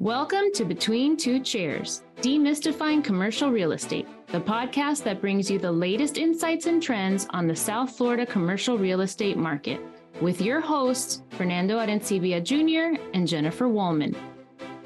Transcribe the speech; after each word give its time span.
Welcome 0.00 0.50
to 0.54 0.64
Between 0.64 1.14
Two 1.14 1.40
Chairs, 1.40 2.04
Demystifying 2.22 3.04
Commercial 3.04 3.50
Real 3.50 3.72
Estate, 3.72 4.08
the 4.28 4.40
podcast 4.40 5.02
that 5.02 5.20
brings 5.20 5.50
you 5.50 5.58
the 5.58 5.70
latest 5.70 6.16
insights 6.16 6.64
and 6.64 6.82
trends 6.82 7.26
on 7.32 7.46
the 7.46 7.54
South 7.54 7.94
Florida 7.94 8.24
commercial 8.24 8.78
real 8.78 9.02
estate 9.02 9.36
market, 9.36 9.78
with 10.22 10.40
your 10.40 10.62
hosts, 10.62 11.22
Fernando 11.28 11.78
Arencibia 11.78 12.42
Jr. 12.42 12.98
and 13.12 13.28
Jennifer 13.28 13.68
Woolman. 13.68 14.16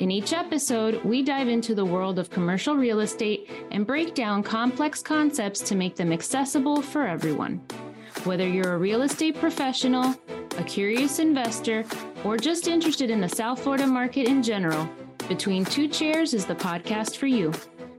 In 0.01 0.11
each 0.11 0.33
episode, 0.33 1.01
we 1.05 1.23
dive 1.23 1.47
into 1.47 1.77
the 1.77 1.85
world 1.85 2.19
of 2.19 2.29
commercial 2.29 2.75
real 2.75 2.99
estate 2.99 3.49
and 3.71 3.87
break 3.87 4.17
down 4.17 4.43
complex 4.43 5.01
concepts 5.01 5.61
to 5.61 5.77
make 5.77 5.95
them 5.95 6.13
accessible 6.13 6.83
for 6.83 7.07
everyone. 7.07 7.63
Whether 8.25 8.49
you're 8.49 8.75
a 8.75 8.79
real 8.79 9.03
estate 9.03 9.37
professional, 9.37 10.17
a 10.59 10.65
curious 10.65 11.21
investor, 11.21 11.85
or 12.25 12.37
just 12.37 12.67
interested 12.67 13.11
in 13.11 13.21
the 13.21 13.29
South 13.29 13.63
Florida 13.63 13.87
market 13.87 14.27
in 14.27 14.43
general, 14.43 14.89
Between 15.29 15.65
Two 15.65 15.89
Chairs 15.89 16.35
is 16.35 16.45
the 16.45 16.55
podcast 16.55 17.17
for 17.17 17.27
you. 17.27 17.53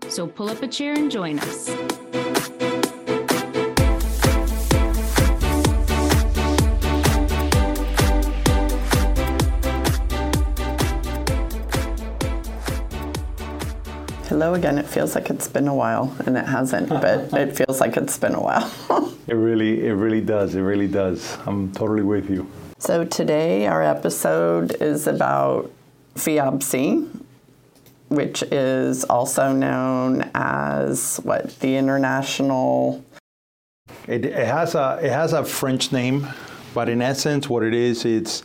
So 0.10 0.28
pull 0.28 0.50
up 0.50 0.62
a 0.62 0.68
chair 0.68 0.94
and 0.94 1.10
join 1.10 1.40
us. 1.40 1.70
Hello 14.28 14.54
again. 14.54 14.78
It 14.78 14.86
feels 14.86 15.16
like 15.16 15.30
it's 15.30 15.48
been 15.48 15.68
a 15.68 15.74
while, 15.74 16.16
and 16.26 16.38
it 16.38 16.46
hasn't, 16.46 16.90
but 16.90 17.34
it 17.34 17.56
feels 17.56 17.80
like 17.80 17.96
it's 17.98 18.18
been 18.18 18.36
a 18.36 18.42
while. 18.42 18.72
It 19.28 19.34
really, 19.34 19.88
it 19.88 19.94
really 19.94 20.22
does. 20.22 20.54
It 20.54 20.62
really 20.62 20.88
does. 20.88 21.36
I'm 21.48 21.72
totally 21.72 22.04
with 22.04 22.30
you. 22.30 22.48
so 22.78 23.04
today, 23.04 23.66
our 23.66 23.82
episode 23.82 24.76
is 24.80 25.08
about 25.08 25.72
FIABCI, 26.16 27.24
which 28.10 28.44
is 28.44 29.04
also 29.06 29.52
known 29.52 30.30
as 30.34 31.20
what 31.24 31.60
the 31.60 31.76
International. 31.76 33.04
It, 34.08 34.26
it 34.26 34.48
has 34.48 34.76
a 34.76 35.00
it 35.02 35.12
has 35.12 35.34
a 35.34 35.44
French 35.44 35.92
name, 35.92 36.28
but 36.74 36.90
in 36.90 37.02
essence, 37.02 37.50
what 37.50 37.64
it 37.64 37.74
is, 37.74 38.06
it's 38.06 38.44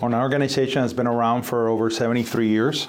an 0.00 0.14
organization 0.14 0.82
that's 0.82 0.92
been 0.92 1.06
around 1.06 1.42
for 1.42 1.68
over 1.68 1.90
73 1.90 2.48
years. 2.48 2.88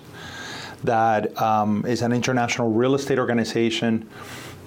That 0.83 1.39
um, 1.39 1.85
is 1.85 2.01
an 2.01 2.11
international 2.11 2.71
real 2.71 2.95
estate 2.95 3.19
organization 3.19 4.09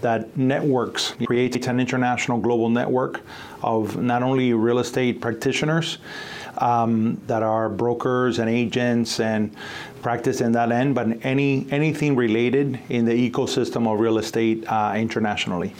that 0.00 0.36
networks, 0.36 1.14
creates 1.24 1.66
an 1.66 1.80
international 1.80 2.38
global 2.38 2.68
network 2.68 3.22
of 3.62 3.96
not 3.96 4.22
only 4.22 4.52
real 4.52 4.78
estate 4.78 5.20
practitioners 5.20 5.98
um, 6.62 7.20
that 7.26 7.42
are 7.42 7.68
brokers 7.68 8.38
and 8.38 8.48
agents 8.48 9.20
and 9.20 9.54
practice 10.02 10.40
in 10.40 10.52
that 10.52 10.70
end, 10.70 10.94
but 10.94 11.24
any 11.24 11.66
anything 11.70 12.16
related 12.16 12.78
in 12.88 13.04
the 13.04 13.30
ecosystem 13.30 13.92
of 13.92 14.00
real 14.00 14.18
estate 14.18 14.64
uh, 14.68 14.94
internationally. 14.96 15.74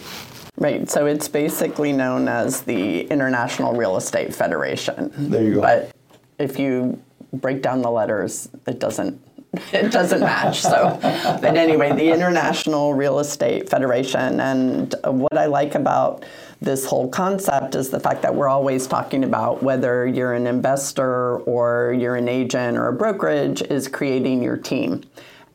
Right, 0.57 0.89
so 0.89 1.05
it's 1.05 1.27
basically 1.27 1.91
known 1.91 2.27
as 2.27 2.61
the 2.61 3.01
International 3.07 3.73
Real 3.73 3.97
Estate 3.97 4.33
Federation. 4.33 5.11
There 5.17 5.43
you 5.43 5.55
go. 5.55 5.61
But 5.61 5.91
if 6.39 6.57
you 6.57 7.01
break 7.33 7.61
down 7.61 7.81
the 7.81 7.91
letters, 7.91 8.47
it 8.65 8.79
doesn't 8.79 9.21
it 9.73 9.91
doesn't 9.91 10.21
match. 10.21 10.61
So, 10.61 10.97
but 11.01 11.57
anyway, 11.57 11.91
the 11.93 12.11
International 12.11 12.93
Real 12.93 13.19
Estate 13.19 13.69
Federation, 13.69 14.39
and 14.39 14.95
what 15.03 15.37
I 15.37 15.45
like 15.45 15.75
about 15.75 16.25
this 16.61 16.85
whole 16.85 17.07
concept 17.09 17.75
is 17.75 17.89
the 17.89 17.99
fact 17.99 18.21
that 18.21 18.33
we're 18.33 18.47
always 18.47 18.87
talking 18.87 19.23
about 19.23 19.61
whether 19.61 20.07
you're 20.07 20.33
an 20.33 20.47
investor 20.47 21.37
or 21.39 21.93
you're 21.97 22.15
an 22.15 22.27
agent 22.27 22.77
or 22.77 22.87
a 22.87 22.93
brokerage 22.93 23.61
is 23.61 23.87
creating 23.87 24.41
your 24.41 24.57
team. 24.57 25.03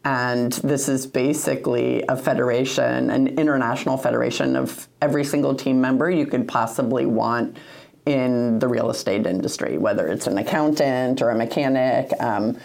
And 0.05 0.53
this 0.53 0.89
is 0.89 1.07
basically 1.07 2.03
a 2.09 2.17
federation, 2.17 3.11
an 3.11 3.27
international 3.39 3.99
federation 3.99 4.57
of 4.57 4.89
every 5.03 5.25
single 5.25 5.55
team 5.55 5.81
member 5.81 6.11
you 6.11 6.27
could 6.27 6.49
possibly 6.49 7.05
want 7.05 7.59
in 8.07 8.59
the 8.59 8.67
real 8.67 8.91
estate 8.91 9.27
industry, 9.27 9.77
whether 9.77 10.09
it's 10.09 10.27
an 10.27 10.39
accountant 10.39 11.21
or 11.21 11.31
a 11.31 11.35
mechanic. 11.37 12.11
Um, 12.21 12.57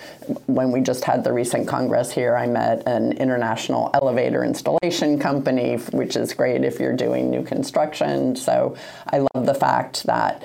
when 0.45 0.71
we 0.71 0.81
just 0.81 1.03
had 1.03 1.23
the 1.23 1.33
recent 1.33 1.67
congress 1.67 2.11
here, 2.11 2.35
I 2.35 2.47
met 2.47 2.87
an 2.87 3.13
international 3.13 3.91
elevator 3.93 4.43
installation 4.43 5.19
company, 5.19 5.75
which 5.91 6.15
is 6.15 6.33
great 6.33 6.63
if 6.63 6.79
you're 6.79 6.95
doing 6.95 7.29
new 7.29 7.43
construction. 7.43 8.35
So 8.35 8.75
I 9.07 9.27
love 9.33 9.45
the 9.45 9.53
fact 9.53 10.03
that 10.03 10.43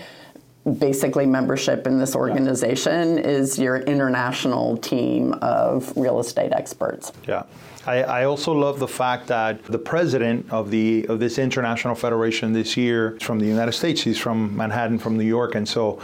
basically 0.79 1.25
membership 1.25 1.87
in 1.87 1.99
this 1.99 2.15
organization 2.15 3.19
is 3.19 3.59
your 3.59 3.79
international 3.79 4.77
team 4.77 5.33
of 5.41 5.97
real 5.97 6.21
estate 6.21 6.53
experts. 6.53 7.13
Yeah. 7.27 7.45
I, 7.87 8.03
I, 8.03 8.25
also 8.25 8.53
love 8.53 8.79
the 8.79 8.89
fact 8.89 9.27
that 9.29 9.65
the 9.65 9.79
president 9.79 10.47
of 10.51 10.71
the 10.71 11.07
of 11.09 11.19
this 11.19 11.39
international 11.39 11.95
federation 11.95 12.53
this 12.53 12.77
year 12.77 13.17
is 13.17 13.23
from 13.23 13.39
the 13.39 13.47
United 13.47 13.73
States. 13.73 14.03
He's 14.03 14.19
from 14.19 14.55
Manhattan, 14.55 14.99
from 14.99 15.17
New 15.17 15.25
York, 15.25 15.55
and 15.55 15.67
so 15.67 15.99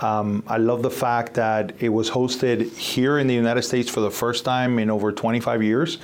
um, 0.00 0.42
I 0.46 0.58
love 0.58 0.82
the 0.82 0.90
fact 0.90 1.32
that 1.34 1.72
it 1.80 1.88
was 1.88 2.10
hosted 2.10 2.70
here 2.76 3.18
in 3.18 3.26
the 3.28 3.34
United 3.34 3.62
States 3.62 3.88
for 3.88 4.00
the 4.00 4.10
first 4.10 4.44
time 4.44 4.78
in 4.78 4.90
over 4.90 5.10
25 5.10 5.62
years, 5.62 5.96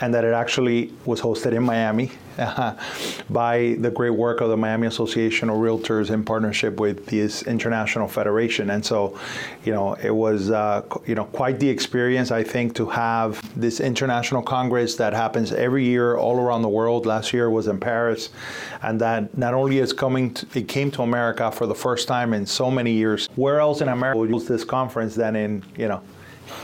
and 0.00 0.14
that 0.14 0.24
it 0.24 0.32
actually 0.32 0.92
was 1.04 1.20
hosted 1.20 1.52
in 1.54 1.64
Miami 1.64 2.12
by 3.30 3.76
the 3.80 3.90
great 3.90 4.10
work 4.10 4.40
of 4.40 4.48
the 4.48 4.56
Miami 4.56 4.86
Association 4.86 5.50
of 5.50 5.56
Realtors 5.56 6.10
in 6.10 6.24
partnership 6.24 6.78
with 6.78 7.06
this 7.06 7.42
international 7.42 8.06
federation. 8.06 8.70
And 8.70 8.84
so, 8.84 9.18
you 9.64 9.72
know, 9.72 9.94
it 9.94 10.14
was 10.14 10.50
uh, 10.50 10.82
you 11.06 11.14
know 11.14 11.24
quite 11.24 11.58
the 11.58 11.68
experience 11.68 12.30
I 12.30 12.44
think 12.44 12.74
to 12.76 12.86
have 12.86 13.40
this 13.58 13.80
international 13.80 14.42
congress 14.42 14.94
that 14.96 15.12
happens 15.12 15.52
every 15.52 15.84
year 15.84 16.16
all 16.16 16.38
around 16.38 16.62
the 16.62 16.68
world. 16.68 17.06
Last 17.06 17.32
year 17.32 17.50
was 17.50 17.66
in 17.66 17.80
Paris, 17.80 18.30
and 18.82 19.00
that 19.00 19.36
not 19.36 19.54
only 19.54 19.78
is 19.78 19.92
coming, 19.92 20.34
to, 20.34 20.46
it 20.58 20.68
came 20.68 20.90
to 20.92 21.02
America 21.02 21.50
for 21.50 21.66
the 21.66 21.74
first 21.74 22.06
time 22.06 22.32
in 22.34 22.46
so 22.46 22.70
many 22.70 22.92
years. 22.92 23.28
Where 23.34 23.58
else 23.58 23.80
in 23.80 23.88
America 23.88 24.18
would 24.18 24.30
use 24.30 24.46
this 24.46 24.64
conference 24.64 25.14
than 25.16 25.34
in 25.34 25.64
you 25.76 25.88
know 25.88 26.02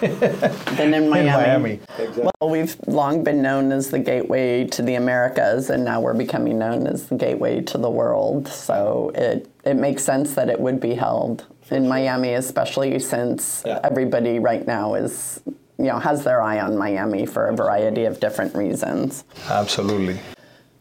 than 0.01 0.95
in 0.95 1.09
Miami. 1.09 1.19
In 1.21 1.27
Miami. 1.27 1.81
Exactly. 1.99 2.31
Well, 2.41 2.51
we've 2.51 2.77
long 2.87 3.25
been 3.25 3.43
known 3.43 3.73
as 3.73 3.91
the 3.91 3.99
gateway 3.99 4.65
to 4.69 4.83
the 4.83 4.95
Americas, 4.95 5.71
and 5.71 5.85
now 5.85 6.01
we're 6.01 6.15
becoming 6.15 6.59
known 6.59 6.87
as 6.87 7.09
the 7.09 7.17
gateway 7.17 7.61
to 7.63 7.79
the 7.79 7.91
world. 7.91 8.49
So 8.49 9.13
it, 9.15 9.51
it 9.65 9.75
makes 9.75 10.05
sense 10.05 10.35
that 10.35 10.49
it 10.49 10.61
would 10.61 10.81
be 10.81 10.95
held 10.95 11.47
in 11.71 11.89
Miami, 11.89 12.35
especially 12.35 12.99
since 12.99 13.63
yeah. 13.67 13.81
everybody 13.83 14.39
right 14.39 14.67
now 14.67 14.95
is, 14.95 15.41
you 15.79 15.87
know, 15.87 15.99
has 15.99 16.25
their 16.25 16.43
eye 16.43 16.61
on 16.61 16.77
Miami 16.77 17.27
for 17.27 17.47
a 17.47 17.57
variety 17.57 18.05
of 18.05 18.21
different 18.21 18.55
reasons. 18.55 19.25
Absolutely 19.49 20.19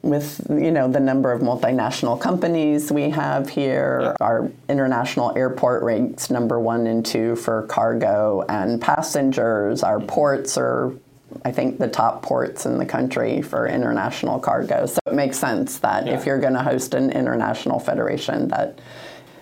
with 0.03 0.45
you 0.49 0.69
know 0.69 0.91
the 0.91 0.99
number 0.99 1.31
of 1.31 1.41
multinational 1.41 2.19
companies 2.19 2.91
we 2.91 3.09
have 3.09 3.49
here 3.49 3.99
yeah. 4.01 4.13
our 4.19 4.51
international 4.67 5.35
airport 5.37 5.81
ranks 5.81 6.29
number 6.29 6.59
one 6.59 6.85
and 6.87 7.05
two 7.05 7.35
for 7.37 7.63
cargo 7.63 8.43
and 8.49 8.81
passengers 8.81 9.81
our 9.81 9.99
mm-hmm. 9.99 10.07
ports 10.07 10.57
are 10.57 10.93
I 11.45 11.51
think 11.51 11.79
the 11.79 11.87
top 11.87 12.21
ports 12.21 12.65
in 12.65 12.77
the 12.77 12.85
country 12.85 13.41
for 13.41 13.67
international 13.67 14.39
cargo. 14.39 14.85
So 14.85 14.99
it 15.07 15.13
makes 15.13 15.37
sense 15.39 15.79
that 15.79 16.05
yeah. 16.05 16.13
if 16.13 16.27
you're 16.27 16.39
going 16.39 16.53
to 16.53 16.61
host 16.61 16.93
an 16.93 17.09
international 17.11 17.79
federation 17.79 18.49
that 18.49 18.79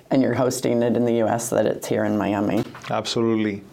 and 0.09 0.21
you're 0.21 0.33
hosting 0.33 0.83
it 0.83 0.95
in 0.97 1.05
the 1.05 1.23
US 1.23 1.49
that 1.49 1.65
it's 1.65 1.87
here 1.87 2.03
in 2.03 2.17
Miami. 2.17 2.63
Absolutely. 2.89 3.63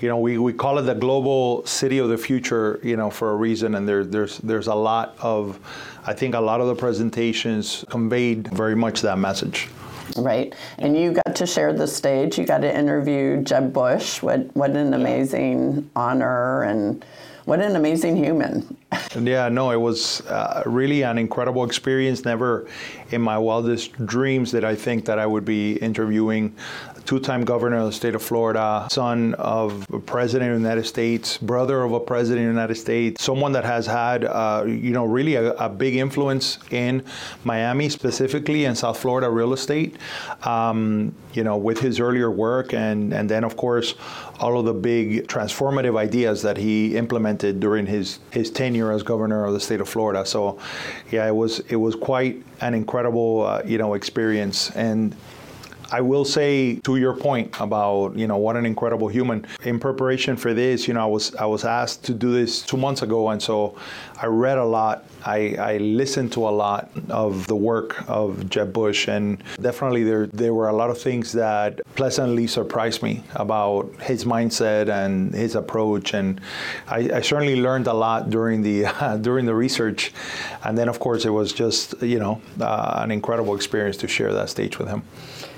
You 0.00 0.08
know, 0.08 0.18
we, 0.18 0.38
we 0.38 0.52
call 0.52 0.78
it 0.78 0.82
the 0.82 0.94
global 0.94 1.64
city 1.66 1.98
of 1.98 2.08
the 2.08 2.18
future, 2.18 2.80
you 2.82 2.96
know, 2.96 3.10
for 3.10 3.30
a 3.30 3.36
reason 3.36 3.74
and 3.74 3.86
there 3.86 4.04
there's 4.04 4.38
there's 4.38 4.66
a 4.66 4.74
lot 4.74 5.16
of 5.20 5.58
I 6.04 6.14
think 6.14 6.34
a 6.34 6.40
lot 6.40 6.60
of 6.60 6.66
the 6.66 6.74
presentations 6.74 7.84
conveyed 7.88 8.48
very 8.48 8.74
much 8.74 9.02
that 9.02 9.18
message. 9.18 9.68
Right. 10.16 10.54
And 10.78 10.96
you 10.96 11.12
got 11.12 11.36
to 11.36 11.46
share 11.46 11.72
the 11.72 11.86
stage. 11.86 12.38
You 12.38 12.44
got 12.44 12.58
to 12.58 12.78
interview 12.78 13.42
Jeb 13.42 13.72
Bush. 13.72 14.20
What 14.22 14.54
what 14.54 14.70
an 14.70 14.94
amazing 14.94 15.88
honor 15.94 16.62
and 16.64 17.04
what 17.44 17.60
an 17.60 17.76
amazing 17.76 18.16
human. 18.16 18.76
yeah, 19.20 19.48
no, 19.48 19.70
it 19.70 19.80
was 19.80 20.20
uh, 20.26 20.62
really 20.66 21.02
an 21.02 21.18
incredible 21.18 21.64
experience. 21.64 22.24
Never 22.24 22.68
in 23.10 23.20
my 23.20 23.38
wildest 23.38 24.04
dreams 24.06 24.52
did 24.52 24.64
I 24.64 24.74
think 24.74 25.04
that 25.06 25.18
I 25.18 25.26
would 25.26 25.44
be 25.44 25.74
interviewing 25.76 26.54
two-time 27.04 27.44
governor 27.44 27.78
of 27.78 27.86
the 27.86 27.92
state 27.92 28.14
of 28.14 28.22
Florida, 28.22 28.86
son 28.90 29.34
of 29.34 29.86
a 29.92 29.98
president 29.98 30.52
of 30.52 30.60
the 30.60 30.68
United 30.68 30.86
States, 30.86 31.38
brother 31.38 31.82
of 31.82 31.92
a 31.92 32.00
president 32.00 32.46
of 32.46 32.54
the 32.54 32.60
United 32.60 32.74
States, 32.76 33.22
someone 33.22 33.52
that 33.52 33.64
has 33.64 33.86
had, 33.86 34.24
uh, 34.24 34.64
you 34.66 34.92
know, 34.92 35.04
really 35.04 35.34
a, 35.34 35.52
a, 35.54 35.68
big 35.68 35.96
influence 35.96 36.58
in 36.70 37.02
Miami 37.44 37.88
specifically 37.88 38.66
and 38.66 38.76
South 38.76 38.98
Florida 38.98 39.28
real 39.28 39.52
estate, 39.52 39.96
um, 40.44 41.14
you 41.32 41.42
know, 41.42 41.56
with 41.56 41.80
his 41.80 41.98
earlier 41.98 42.30
work 42.30 42.74
and, 42.74 43.12
and 43.12 43.28
then, 43.28 43.42
of 43.42 43.56
course, 43.56 43.94
all 44.38 44.58
of 44.58 44.64
the 44.64 44.74
big 44.74 45.26
transformative 45.28 45.96
ideas 45.96 46.42
that 46.42 46.56
he 46.56 46.96
implemented 46.96 47.58
during 47.58 47.86
his, 47.86 48.18
his 48.30 48.50
tenure 48.50 48.92
as 48.92 49.02
governor 49.02 49.44
of 49.44 49.54
the 49.54 49.60
state 49.60 49.80
of 49.80 49.88
Florida. 49.88 50.26
So, 50.26 50.58
yeah, 51.10 51.26
it 51.26 51.34
was 51.34 51.60
it 51.60 51.76
was 51.76 51.94
quite 51.94 52.42
an 52.60 52.74
incredible 52.74 53.42
uh, 53.42 53.62
you 53.64 53.78
know 53.78 53.94
experience, 53.94 54.70
and 54.70 55.14
I 55.92 56.00
will 56.00 56.24
say 56.24 56.76
to 56.76 56.96
your 56.96 57.12
point 57.12 57.54
about 57.60 58.16
you 58.16 58.26
know 58.26 58.38
what 58.38 58.56
an 58.56 58.64
incredible 58.64 59.08
human. 59.08 59.46
In 59.62 59.78
preparation 59.78 60.38
for 60.38 60.54
this, 60.54 60.88
you 60.88 60.94
know, 60.94 61.02
I 61.02 61.06
was 61.06 61.34
I 61.34 61.44
was 61.44 61.64
asked 61.66 62.02
to 62.04 62.14
do 62.14 62.32
this 62.32 62.62
two 62.62 62.78
months 62.78 63.02
ago, 63.02 63.28
and 63.28 63.40
so 63.42 63.76
I 64.20 64.26
read 64.26 64.56
a 64.56 64.64
lot. 64.64 65.04
I, 65.24 65.54
I 65.56 65.76
listened 65.76 66.32
to 66.32 66.48
a 66.48 66.54
lot 66.64 66.90
of 67.10 67.46
the 67.46 67.54
work 67.54 68.08
of 68.08 68.48
Jeb 68.48 68.72
Bush, 68.72 69.06
and 69.06 69.42
definitely 69.60 70.02
there 70.02 70.28
there 70.28 70.54
were 70.54 70.70
a 70.70 70.72
lot 70.72 70.88
of 70.88 70.98
things 70.98 71.30
that 71.32 71.80
pleasantly 71.94 72.46
surprised 72.46 73.02
me 73.02 73.22
about 73.34 73.94
his 74.00 74.24
mindset 74.24 74.88
and 74.88 75.34
his 75.34 75.54
approach, 75.54 76.14
and 76.14 76.40
I, 76.88 77.18
I 77.18 77.20
certainly 77.20 77.56
learned 77.56 77.86
a 77.86 77.92
lot 77.92 78.30
during 78.30 78.62
the 78.62 78.86
uh, 78.86 79.16
during 79.28 79.44
the 79.44 79.54
research, 79.54 80.12
and 80.64 80.78
then 80.78 80.88
of 80.88 81.00
course 81.00 81.26
it 81.26 81.30
was 81.30 81.52
just 81.52 82.00
you 82.02 82.18
know 82.18 82.40
uh, 82.60 83.02
an 83.04 83.10
incredible 83.10 83.54
experience 83.54 83.98
to 83.98 84.08
share 84.08 84.32
that 84.32 84.48
stage 84.48 84.78
with 84.78 84.88
him. 84.88 85.02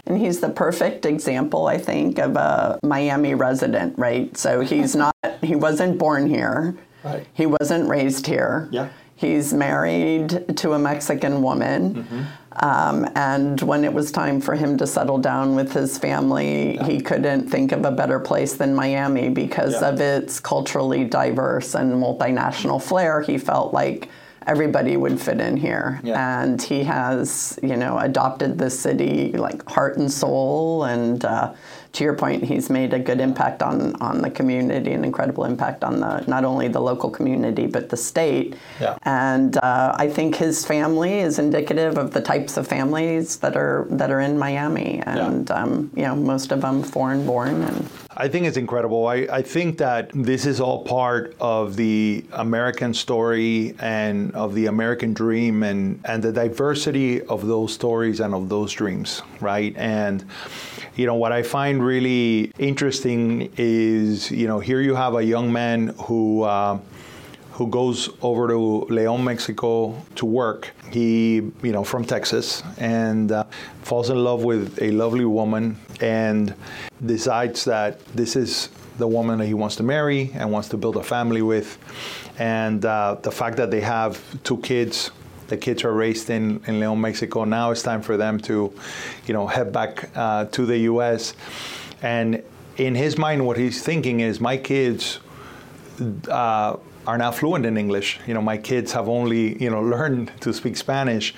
And 0.06 0.18
he's 0.18 0.40
the 0.40 0.50
perfect 0.50 1.06
example, 1.06 1.66
I 1.66 1.78
think, 1.78 2.18
of 2.18 2.36
a 2.36 2.78
Miami 2.82 3.34
resident, 3.34 3.98
right? 3.98 4.36
So 4.36 4.60
he's 4.60 4.94
not, 4.94 5.16
he 5.42 5.56
wasn't 5.56 5.98
born 5.98 6.28
here. 6.28 6.76
Right. 7.02 7.26
He 7.32 7.46
wasn't 7.46 7.88
raised 7.88 8.26
here. 8.26 8.68
Yeah. 8.70 8.88
He's 9.16 9.54
married 9.54 10.56
to 10.58 10.72
a 10.72 10.78
Mexican 10.78 11.40
woman. 11.40 11.94
Mm-hmm. 11.94 12.22
Um, 12.64 13.10
and 13.14 13.60
when 13.62 13.84
it 13.84 13.92
was 13.92 14.12
time 14.12 14.40
for 14.40 14.54
him 14.54 14.76
to 14.78 14.86
settle 14.86 15.18
down 15.18 15.54
with 15.54 15.72
his 15.72 15.96
family, 15.98 16.78
he 16.84 17.00
couldn't 17.00 17.48
think 17.48 17.72
of 17.72 17.84
a 17.84 17.90
better 17.90 18.20
place 18.20 18.54
than 18.54 18.74
Miami 18.74 19.28
because 19.30 19.72
Yeah. 19.80 19.88
of 19.88 20.00
its 20.00 20.38
culturally 20.40 21.04
diverse 21.04 21.74
and 21.74 21.94
multinational 21.94 22.82
flair. 22.82 23.22
He 23.22 23.38
felt 23.38 23.72
like 23.72 24.08
everybody 24.46 24.96
would 24.96 25.20
fit 25.20 25.40
in 25.40 25.56
here. 25.56 26.00
Yeah. 26.02 26.42
And 26.42 26.60
he 26.60 26.84
has, 26.84 27.58
you 27.62 27.76
know, 27.76 27.98
adopted 27.98 28.58
the 28.58 28.70
city 28.70 29.32
like 29.32 29.68
heart 29.68 29.96
and 29.96 30.10
soul. 30.10 30.84
And 30.84 31.24
uh, 31.24 31.54
to 31.94 32.02
your 32.02 32.14
point, 32.14 32.42
he's 32.44 32.68
made 32.68 32.92
a 32.92 32.98
good 32.98 33.20
impact 33.20 33.62
on, 33.62 33.94
on 34.02 34.20
the 34.20 34.30
community, 34.30 34.92
an 34.92 35.04
incredible 35.04 35.44
impact 35.44 35.84
on 35.84 36.00
the 36.00 36.24
not 36.26 36.44
only 36.44 36.68
the 36.68 36.80
local 36.80 37.08
community 37.08 37.66
but 37.66 37.88
the 37.88 37.96
state. 37.96 38.56
Yeah. 38.80 38.98
And 39.02 39.56
uh, 39.58 39.94
I 39.96 40.08
think 40.08 40.34
his 40.34 40.66
family 40.66 41.20
is 41.20 41.38
indicative 41.38 41.96
of 41.96 42.10
the 42.10 42.20
types 42.20 42.56
of 42.56 42.66
families 42.66 43.36
that 43.38 43.56
are 43.56 43.86
that 43.90 44.10
are 44.10 44.20
in 44.20 44.38
Miami, 44.38 45.00
and 45.06 45.50
um, 45.50 45.90
you 45.94 46.02
know, 46.02 46.16
most 46.16 46.52
of 46.52 46.60
them 46.60 46.82
foreign 46.82 47.24
born 47.24 47.62
and. 47.62 47.88
I 48.16 48.28
think 48.28 48.46
it's 48.46 48.56
incredible. 48.56 49.08
I, 49.08 49.26
I 49.38 49.42
think 49.42 49.78
that 49.78 50.10
this 50.14 50.46
is 50.46 50.60
all 50.60 50.84
part 50.84 51.34
of 51.40 51.74
the 51.74 52.24
American 52.30 52.94
story 52.94 53.74
and 53.80 54.32
of 54.36 54.54
the 54.54 54.66
American 54.66 55.14
dream 55.14 55.64
and, 55.64 56.00
and 56.04 56.22
the 56.22 56.30
diversity 56.30 57.22
of 57.22 57.44
those 57.44 57.74
stories 57.74 58.20
and 58.20 58.32
of 58.32 58.48
those 58.48 58.72
dreams, 58.72 59.20
right? 59.40 59.74
And, 59.76 60.24
you 60.96 61.06
know, 61.06 61.14
what 61.14 61.32
I 61.32 61.42
find 61.42 61.84
really 61.84 62.52
interesting 62.58 63.52
is, 63.56 64.30
you 64.30 64.46
know, 64.46 64.60
here 64.60 64.80
you 64.80 64.94
have 64.94 65.14
a 65.14 65.24
young 65.24 65.52
man 65.52 65.88
who. 65.98 66.42
Uh, 66.42 66.78
who 67.54 67.68
goes 67.68 68.10
over 68.20 68.48
to 68.48 68.84
Leon, 68.90 69.22
Mexico 69.22 69.94
to 70.16 70.26
work. 70.26 70.72
He, 70.90 71.36
you 71.62 71.70
know, 71.70 71.84
from 71.84 72.04
Texas 72.04 72.64
and 72.78 73.30
uh, 73.30 73.44
falls 73.82 74.10
in 74.10 74.24
love 74.24 74.42
with 74.42 74.82
a 74.82 74.90
lovely 74.90 75.24
woman 75.24 75.78
and 76.00 76.52
decides 77.06 77.64
that 77.66 78.04
this 78.06 78.34
is 78.34 78.70
the 78.98 79.06
woman 79.06 79.38
that 79.38 79.46
he 79.46 79.54
wants 79.54 79.76
to 79.76 79.84
marry 79.84 80.32
and 80.34 80.50
wants 80.50 80.68
to 80.70 80.76
build 80.76 80.96
a 80.96 81.02
family 81.04 81.42
with. 81.42 81.78
And 82.40 82.84
uh, 82.84 83.18
the 83.22 83.30
fact 83.30 83.56
that 83.58 83.70
they 83.70 83.80
have 83.82 84.20
two 84.42 84.58
kids, 84.58 85.12
the 85.54 85.60
kids 85.60 85.84
are 85.84 85.92
raised 85.92 86.30
in, 86.30 86.60
in 86.66 86.80
Leon, 86.80 87.00
Mexico. 87.00 87.44
Now 87.44 87.70
it's 87.70 87.82
time 87.82 88.02
for 88.02 88.16
them 88.16 88.40
to, 88.40 88.72
you 89.26 89.34
know, 89.34 89.46
head 89.46 89.72
back 89.72 90.10
uh, 90.16 90.46
to 90.46 90.66
the 90.66 90.78
U.S. 90.90 91.34
And 92.02 92.42
in 92.76 92.96
his 92.96 93.16
mind, 93.16 93.46
what 93.46 93.56
he's 93.56 93.80
thinking 93.82 94.18
is, 94.18 94.40
my 94.40 94.56
kids 94.56 95.20
uh, 96.28 96.76
are 97.06 97.18
now 97.18 97.30
fluent 97.30 97.66
in 97.66 97.76
English. 97.76 98.18
You 98.26 98.34
know, 98.34 98.42
my 98.42 98.58
kids 98.58 98.90
have 98.92 99.08
only 99.08 99.62
you 99.62 99.70
know 99.70 99.80
learned 99.80 100.32
to 100.40 100.52
speak 100.52 100.76
Spanish, 100.76 101.34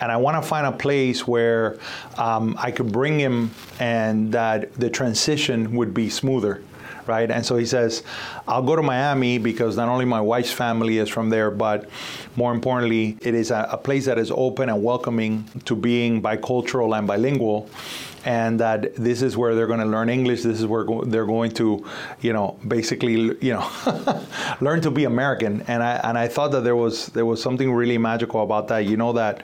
and 0.00 0.10
I 0.10 0.16
want 0.16 0.42
to 0.42 0.48
find 0.54 0.66
a 0.66 0.72
place 0.72 1.24
where 1.24 1.78
um, 2.18 2.56
I 2.58 2.72
could 2.72 2.90
bring 2.90 3.20
him, 3.20 3.52
and 3.78 4.32
that 4.32 4.74
the 4.74 4.90
transition 4.90 5.76
would 5.76 5.94
be 5.94 6.10
smoother. 6.10 6.62
Right, 7.06 7.28
and 7.30 7.44
so 7.44 7.56
he 7.56 7.66
says, 7.66 8.04
"I'll 8.46 8.62
go 8.62 8.76
to 8.76 8.82
Miami 8.82 9.38
because 9.38 9.76
not 9.76 9.88
only 9.88 10.04
my 10.04 10.20
wife's 10.20 10.52
family 10.52 10.98
is 10.98 11.08
from 11.08 11.30
there, 11.30 11.50
but 11.50 11.88
more 12.36 12.52
importantly, 12.52 13.18
it 13.20 13.34
is 13.34 13.50
a, 13.50 13.68
a 13.72 13.76
place 13.76 14.06
that 14.06 14.18
is 14.18 14.30
open 14.30 14.68
and 14.68 14.82
welcoming 14.84 15.44
to 15.64 15.74
being 15.74 16.22
bicultural 16.22 16.96
and 16.96 17.06
bilingual, 17.06 17.68
and 18.24 18.60
that 18.60 18.94
this 18.94 19.20
is 19.20 19.36
where 19.36 19.54
they're 19.54 19.66
going 19.66 19.80
to 19.80 19.86
learn 19.86 20.08
English. 20.08 20.42
This 20.42 20.60
is 20.60 20.66
where 20.66 20.84
go- 20.84 21.04
they're 21.04 21.26
going 21.26 21.50
to, 21.52 21.84
you 22.20 22.32
know, 22.32 22.56
basically, 22.66 23.36
you 23.44 23.52
know, 23.52 23.68
learn 24.60 24.80
to 24.82 24.90
be 24.90 25.04
American. 25.04 25.62
And 25.62 25.82
I 25.82 25.96
and 26.04 26.16
I 26.16 26.28
thought 26.28 26.52
that 26.52 26.62
there 26.62 26.76
was 26.76 27.06
there 27.08 27.26
was 27.26 27.42
something 27.42 27.72
really 27.72 27.98
magical 27.98 28.42
about 28.42 28.68
that. 28.68 28.86
You 28.86 28.96
know 28.96 29.12
that. 29.14 29.42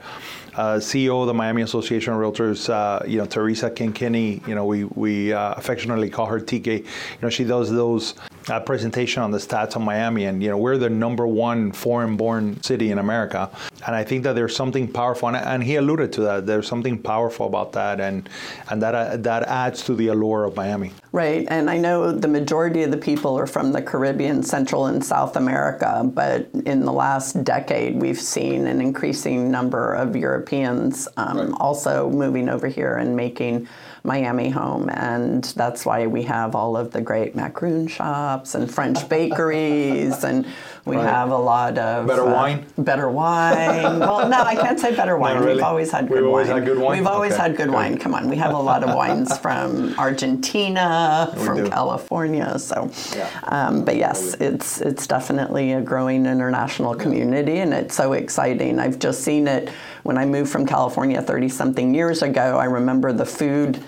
Uh, 0.59 0.77
CEO 0.77 1.21
of 1.21 1.27
the 1.27 1.33
Miami 1.33 1.61
Association 1.61 2.11
of 2.11 2.19
Realtors, 2.19 2.69
uh, 2.69 3.01
you 3.07 3.17
know 3.17 3.25
Teresa 3.25 3.71
King 3.71 3.93
Kinney, 3.93 4.41
you 4.45 4.55
know 4.55 4.65
we 4.65 4.83
we 4.83 5.31
uh, 5.31 5.53
affectionately 5.53 6.09
call 6.09 6.25
her 6.25 6.37
TK. 6.37 6.79
You 6.79 6.85
know 7.21 7.29
she 7.29 7.45
does 7.45 7.71
those 7.71 8.15
uh, 8.49 8.59
presentation 8.59 9.21
on 9.21 9.31
the 9.31 9.37
stats 9.37 9.75
on 9.75 9.83
Miami, 9.83 10.25
and 10.25 10.41
you 10.41 10.49
know 10.49 10.57
we're 10.57 10.77
the 10.77 10.89
number 10.89 11.27
one 11.27 11.71
foreign-born 11.71 12.61
city 12.63 12.91
in 12.91 12.99
America, 12.99 13.49
and 13.85 13.95
I 13.95 14.03
think 14.03 14.23
that 14.23 14.33
there's 14.33 14.55
something 14.55 14.87
powerful, 14.91 15.27
and, 15.29 15.37
and 15.37 15.63
he 15.63 15.75
alluded 15.75 16.13
to 16.13 16.21
that. 16.21 16.45
There's 16.45 16.67
something 16.67 17.01
powerful 17.01 17.45
about 17.47 17.73
that, 17.73 17.99
and 17.99 18.29
and 18.69 18.81
that 18.81 18.95
uh, 18.95 19.17
that 19.17 19.43
adds 19.43 19.83
to 19.85 19.95
the 19.95 20.07
allure 20.07 20.45
of 20.45 20.55
Miami. 20.55 20.91
Right, 21.11 21.47
and 21.49 21.69
I 21.69 21.77
know 21.77 22.11
the 22.11 22.27
majority 22.27 22.83
of 22.83 22.91
the 22.91 22.97
people 22.97 23.37
are 23.37 23.47
from 23.47 23.71
the 23.71 23.81
Caribbean, 23.81 24.43
Central, 24.43 24.85
and 24.85 25.03
South 25.03 25.35
America, 25.35 26.09
but 26.13 26.49
in 26.65 26.85
the 26.85 26.93
last 26.93 27.43
decade, 27.43 27.99
we've 27.99 28.21
seen 28.21 28.67
an 28.67 28.79
increasing 28.79 29.49
number 29.49 29.93
of 29.93 30.15
Europeans 30.15 31.07
um, 31.17 31.55
also 31.55 32.09
moving 32.09 32.47
over 32.47 32.67
here 32.67 32.95
and 32.95 33.15
making 33.15 33.67
Miami 34.03 34.49
home, 34.49 34.89
and 34.89 35.43
that's 35.55 35.85
why 35.85 36.07
we 36.07 36.23
have 36.23 36.55
all 36.55 36.77
of 36.77 36.91
the 36.91 37.01
great 37.01 37.35
macaroon 37.35 37.87
shops 37.87 38.38
and 38.55 38.73
French 38.73 39.07
bakeries, 39.09 40.23
and 40.23 40.45
we 40.85 40.95
Right. 40.95 41.05
have 41.05 41.29
a 41.29 41.37
lot 41.37 41.77
of 41.77 42.07
Better 42.07 42.27
uh, 42.27 42.33
wine? 42.33 42.65
Better 42.77 43.09
wine. 43.09 43.99
well, 43.99 44.27
no, 44.27 44.41
I 44.41 44.55
can't 44.55 44.79
say 44.79 44.95
better 44.95 45.17
wine. 45.17 45.37
really? 45.39 45.55
We've 45.55 45.63
always 45.63 45.91
had 45.91 46.07
good 46.07 46.23
always 46.23 46.47
wine. 46.47 46.57
had 46.57 46.65
good 46.65 46.79
wine? 46.79 46.97
We've 46.97 47.07
always 47.07 47.33
Okay, 47.33 47.41
had 47.43 47.55
good 47.57 47.65
good. 47.67 47.73
wine. 47.75 47.97
Come 47.97 48.15
on, 48.15 48.29
we 48.29 48.37
have 48.37 48.53
a 48.53 48.57
lot 48.57 48.83
of 48.83 48.95
wines 48.95 49.37
from 49.45 49.93
Argentina, 49.99 51.31
We 51.35 51.43
from 51.43 51.57
do. 51.65 51.69
California. 51.69 52.57
So, 52.59 52.89
Yeah. 53.15 53.27
um, 53.43 53.83
but 53.83 53.97
yes, 53.97 54.35
it's 54.39 54.81
it's 54.81 55.05
definitely 55.05 55.73
a 55.73 55.81
growing 55.81 56.25
international 56.25 56.95
community, 56.95 57.59
and 57.59 57.73
it's 57.73 57.95
so 57.95 58.13
exciting. 58.13 58.79
I've 58.79 58.99
just 58.99 59.21
seen 59.23 59.47
it 59.47 59.69
when 60.03 60.17
I 60.17 60.25
moved 60.25 60.49
from 60.51 60.65
California 60.65 61.21
30 61.21 61.49
something 61.49 61.93
years 61.93 62.21
ago. 62.21 62.57
I 62.57 62.65
remember 62.65 63.11
the 63.13 63.25
food 63.25 63.83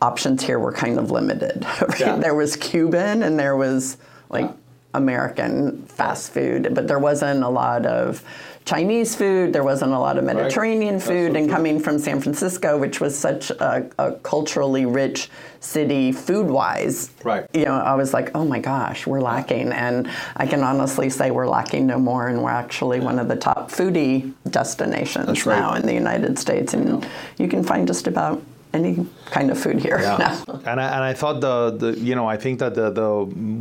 options 0.00 0.42
here 0.42 0.58
were 0.58 0.72
kind 0.72 0.98
of 0.98 1.10
limited. 1.10 1.64
right? 1.80 2.00
Yeah. 2.00 2.16
There 2.16 2.34
was 2.34 2.56
Cuban 2.56 3.22
and 3.22 3.38
there 3.38 3.56
was 3.56 3.96
like 4.30 4.50
American 4.94 5.82
fast 5.86 6.32
food, 6.32 6.74
but 6.74 6.88
there 6.88 6.98
wasn't 6.98 7.42
a 7.42 7.48
lot 7.48 7.86
of 7.86 8.24
Chinese 8.64 9.16
food. 9.16 9.54
There 9.54 9.64
wasn't 9.64 9.92
a 9.92 9.98
lot 9.98 10.18
of 10.18 10.24
Mediterranean 10.24 10.96
That's 10.96 11.06
food. 11.06 11.36
and 11.36 11.48
coming 11.48 11.80
from 11.80 11.98
San 11.98 12.20
Francisco, 12.20 12.76
which 12.76 13.00
was 13.00 13.18
such 13.18 13.50
a, 13.50 13.88
a 13.98 14.12
culturally 14.16 14.84
rich 14.84 15.30
city 15.60 16.12
food-wise, 16.12 17.10
Right. 17.24 17.46
You 17.54 17.64
know, 17.64 17.74
I 17.74 17.94
was 17.94 18.12
like, 18.12 18.30
oh 18.34 18.44
my 18.44 18.58
gosh, 18.58 19.06
we're 19.06 19.22
lacking, 19.22 19.72
and 19.72 20.08
I 20.36 20.46
can 20.46 20.62
honestly 20.62 21.08
say 21.08 21.30
we're 21.30 21.48
lacking 21.48 21.86
no 21.86 21.98
more, 21.98 22.28
and 22.28 22.42
we're 22.42 22.50
actually 22.50 23.00
one 23.00 23.18
of 23.18 23.28
the 23.28 23.36
top 23.36 23.70
foodie 23.70 24.34
destinations 24.50 25.46
right. 25.46 25.58
now 25.58 25.74
in 25.74 25.86
the 25.86 25.94
United 25.94 26.38
States, 26.38 26.74
and 26.74 27.06
you 27.38 27.48
can 27.48 27.64
find 27.64 27.86
just 27.86 28.06
about 28.06 28.42
any 28.78 29.06
kind 29.26 29.50
of 29.50 29.58
food 29.58 29.78
here 29.80 29.98
now. 30.18 30.42
And 30.64 30.80
I, 30.80 30.86
and 30.96 31.04
I 31.04 31.12
thought 31.12 31.40
the, 31.40 31.70
the 31.70 31.98
you 31.98 32.14
know 32.14 32.26
I 32.26 32.36
think 32.36 32.58
that 32.60 32.74
the, 32.74 32.90
the 32.90 33.10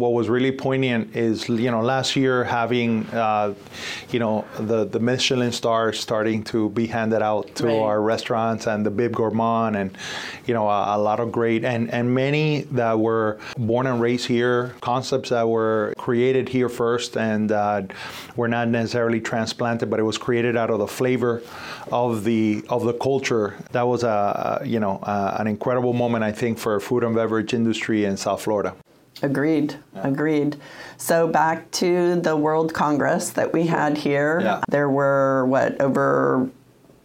what 0.03 0.13
was 0.13 0.29
really 0.29 0.51
poignant 0.51 1.15
is 1.15 1.49
you 1.49 1.71
know 1.71 1.81
last 1.81 2.15
year 2.15 2.43
having 2.43 3.05
uh, 3.07 3.53
you 4.11 4.19
know 4.19 4.45
the 4.59 4.85
the 4.85 4.99
Michelin 4.99 5.51
stars 5.51 5.99
starting 5.99 6.43
to 6.45 6.69
be 6.69 6.87
handed 6.87 7.21
out 7.21 7.53
to 7.55 7.65
Right. 7.67 7.79
our 7.89 8.01
restaurants 8.01 8.67
and 8.67 8.85
the 8.85 8.91
Bib 8.91 9.13
Gourmand 9.13 9.75
and 9.75 9.97
you 10.45 10.53
know 10.53 10.67
a, 10.69 10.95
a 10.95 10.99
lot 10.99 11.19
of 11.19 11.31
great 11.31 11.65
and 11.65 11.91
and 11.91 12.13
many 12.13 12.61
that 12.71 12.99
were 12.99 13.37
born 13.57 13.87
and 13.87 13.99
raised 14.01 14.27
here 14.27 14.75
concepts 14.81 15.29
that 15.29 15.47
were 15.49 15.93
created 15.97 16.47
here 16.49 16.69
first 16.69 17.17
and 17.17 17.51
uh, 17.51 17.81
were 18.35 18.47
not 18.47 18.67
necessarily 18.69 19.19
transplanted 19.19 19.89
but 19.89 19.99
it 19.99 20.03
was 20.03 20.17
created 20.17 20.55
out 20.55 20.69
of 20.69 20.79
the 20.79 20.87
flavor 20.87 21.41
of 21.91 22.23
the 22.23 22.63
of 22.69 22.83
the 22.83 22.93
culture 22.93 23.55
that 23.71 23.85
was 23.87 24.03
a, 24.03 24.59
a 24.61 24.65
you 24.65 24.79
know 24.79 24.99
uh, 25.07 25.37
an 25.39 25.47
incredible 25.47 25.93
moment 25.93 26.23
I 26.23 26.31
think 26.31 26.59
for 26.59 26.79
food 26.79 27.03
and 27.03 27.15
beverage 27.15 27.53
industry 27.53 28.05
in 28.05 28.17
South 28.17 28.41
Florida. 28.43 28.75
Agreed. 29.23 29.75
Agreed. 29.95 30.57
So 30.97 31.27
back 31.27 31.71
to 31.71 32.21
the 32.21 32.35
World 32.35 32.73
Congress 32.73 33.31
that 33.31 33.51
we 33.51 33.65
had 33.65 33.97
here. 33.97 34.41
Yeah. 34.41 34.61
There 34.69 34.89
were 34.89 35.45
what 35.47 35.79
over 35.81 36.49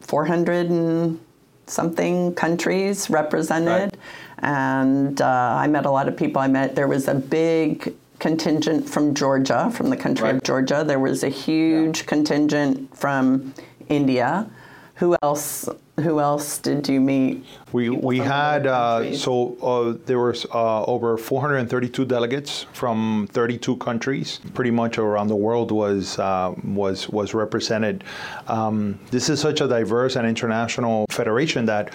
400 0.01 0.69
and 0.69 1.21
something 1.67 2.35
countries 2.35 3.09
represented. 3.09 3.67
Right. 3.67 3.99
And 4.39 5.23
uh, 5.23 5.57
I 5.59 5.69
met 5.69 5.87
a 5.87 5.91
lot 5.91 6.09
of 6.09 6.17
people. 6.17 6.43
I 6.43 6.49
met, 6.49 6.75
there 6.75 6.89
was 6.89 7.09
a 7.09 7.15
big 7.15 7.95
contingent 8.19 8.89
from 8.89 9.15
Georgia, 9.15 9.71
from 9.71 9.89
the 9.89 9.97
country 9.97 10.27
right. 10.27 10.35
of 10.35 10.43
Georgia. 10.43 10.85
There 10.87 10.99
was 10.99 11.23
a 11.23 11.29
huge 11.29 12.01
yeah. 12.01 12.07
contingent 12.07 12.95
from 12.97 13.55
India. 13.89 14.51
Who 14.97 15.17
else? 15.23 15.69
Who 16.01 16.21
else 16.21 16.59
did 16.59 16.89
you 16.89 17.01
meet? 17.01 17.45
We 17.73 17.91
we 17.91 18.19
had 18.19 18.67
uh, 18.67 19.15
so 19.15 19.57
uh, 19.63 19.99
there 20.07 20.19
was 20.19 20.47
uh, 20.53 20.85
over 20.85 21.17
432 21.17 22.05
delegates 22.05 22.67
from 22.73 23.29
32 23.33 23.77
countries. 23.77 24.41
Pretty 24.55 24.71
much 24.71 24.99
around 24.99 25.29
the 25.29 25.37
world 25.37 25.71
was 25.71 26.19
uh, 26.19 26.55
was 26.65 27.09
was 27.09 27.35
represented. 27.35 28.05
Um, 28.49 28.99
this 29.11 29.29
is 29.29 29.41
such 29.41 29.61
a 29.61 29.69
diverse 29.69 30.17
and 30.17 30.27
international 30.27 31.07
federation 31.11 31.67
that 31.67 31.93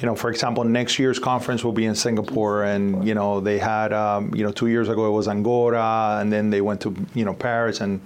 you 0.00 0.06
know, 0.06 0.14
for 0.14 0.30
example, 0.30 0.64
next 0.64 0.98
year's 0.98 1.18
conference 1.18 1.62
will 1.64 1.72
be 1.72 1.84
in 1.84 1.94
Singapore, 1.94 2.64
and 2.64 3.06
you 3.06 3.14
know, 3.14 3.40
they 3.40 3.58
had, 3.58 3.92
um, 3.92 4.34
you 4.34 4.42
know, 4.42 4.50
two 4.50 4.66
years 4.66 4.88
ago 4.88 5.06
it 5.06 5.10
was 5.10 5.28
Angora, 5.28 6.18
and 6.20 6.32
then 6.32 6.50
they 6.50 6.60
went 6.60 6.80
to, 6.82 6.94
you 7.14 7.24
know, 7.24 7.34
Paris, 7.34 7.80
and 7.80 8.00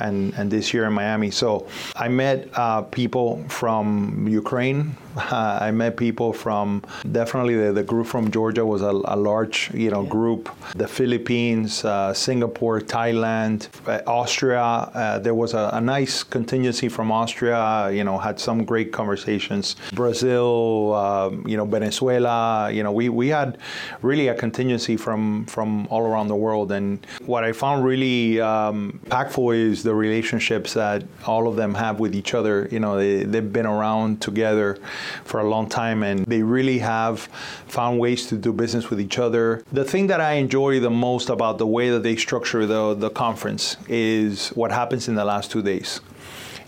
and 0.00 0.34
and 0.34 0.50
this 0.50 0.74
year 0.74 0.84
in 0.86 0.92
Miami. 0.92 1.30
So 1.30 1.66
I 1.96 2.08
met 2.08 2.48
uh, 2.54 2.82
people 2.82 3.44
from 3.48 4.26
Ukraine, 4.28 4.96
uh, 5.18 5.58
I 5.68 5.70
met 5.70 5.96
people 5.96 6.32
from 6.32 6.82
definitely 7.12 7.56
the, 7.56 7.72
the 7.72 7.82
group 7.82 8.06
from 8.06 8.30
Georgia 8.30 8.64
was 8.64 8.82
a, 8.82 8.90
a 8.90 9.16
large 9.16 9.70
you 9.74 9.90
know 9.90 10.02
yeah. 10.02 10.08
group. 10.08 10.50
The 10.76 10.88
Philippines, 10.88 11.84
uh, 11.84 12.14
Singapore, 12.14 12.80
Thailand, 12.80 13.68
uh, 13.86 14.02
Austria. 14.06 14.62
Uh, 14.62 15.18
there 15.18 15.34
was 15.34 15.54
a, 15.54 15.70
a, 15.72 15.80
nice 15.80 16.22
contingency 16.22 16.88
from 16.88 17.10
Austria. 17.10 17.90
You 17.90 18.04
know, 18.04 18.18
had 18.18 18.38
some 18.38 18.64
great 18.64 18.92
conversations. 18.92 19.76
Brazil, 19.92 20.94
um, 20.94 21.37
you 21.46 21.56
know, 21.56 21.64
Venezuela. 21.64 22.70
You 22.70 22.82
know, 22.82 22.92
we, 22.92 23.08
we 23.08 23.28
had 23.28 23.58
really 24.02 24.28
a 24.28 24.34
contingency 24.34 24.96
from 24.96 25.46
from 25.46 25.86
all 25.88 26.02
around 26.02 26.28
the 26.28 26.36
world. 26.36 26.72
And 26.72 27.04
what 27.26 27.44
I 27.44 27.52
found 27.52 27.84
really 27.84 28.40
um, 28.40 29.00
impactful 29.06 29.56
is 29.56 29.82
the 29.82 29.94
relationships 29.94 30.74
that 30.74 31.04
all 31.26 31.48
of 31.48 31.56
them 31.56 31.74
have 31.74 32.00
with 32.00 32.14
each 32.14 32.34
other. 32.34 32.68
You 32.70 32.80
know, 32.80 32.96
they, 32.96 33.24
they've 33.24 33.52
been 33.52 33.66
around 33.66 34.20
together 34.22 34.78
for 35.24 35.40
a 35.40 35.48
long 35.48 35.68
time, 35.68 36.02
and 36.02 36.24
they 36.26 36.42
really 36.42 36.78
have 36.78 37.28
found 37.66 37.98
ways 37.98 38.26
to 38.26 38.36
do 38.36 38.52
business 38.52 38.90
with 38.90 39.00
each 39.00 39.18
other. 39.18 39.62
The 39.72 39.84
thing 39.84 40.06
that 40.08 40.20
I 40.20 40.34
enjoy 40.34 40.80
the 40.80 40.90
most 40.90 41.28
about 41.28 41.58
the 41.58 41.66
way 41.66 41.90
that 41.90 42.02
they 42.02 42.16
structure 42.16 42.66
the, 42.66 42.94
the 42.94 43.10
conference 43.10 43.76
is 43.88 44.48
what 44.50 44.70
happens 44.72 45.08
in 45.08 45.14
the 45.14 45.24
last 45.24 45.50
two 45.50 45.62
days 45.62 46.00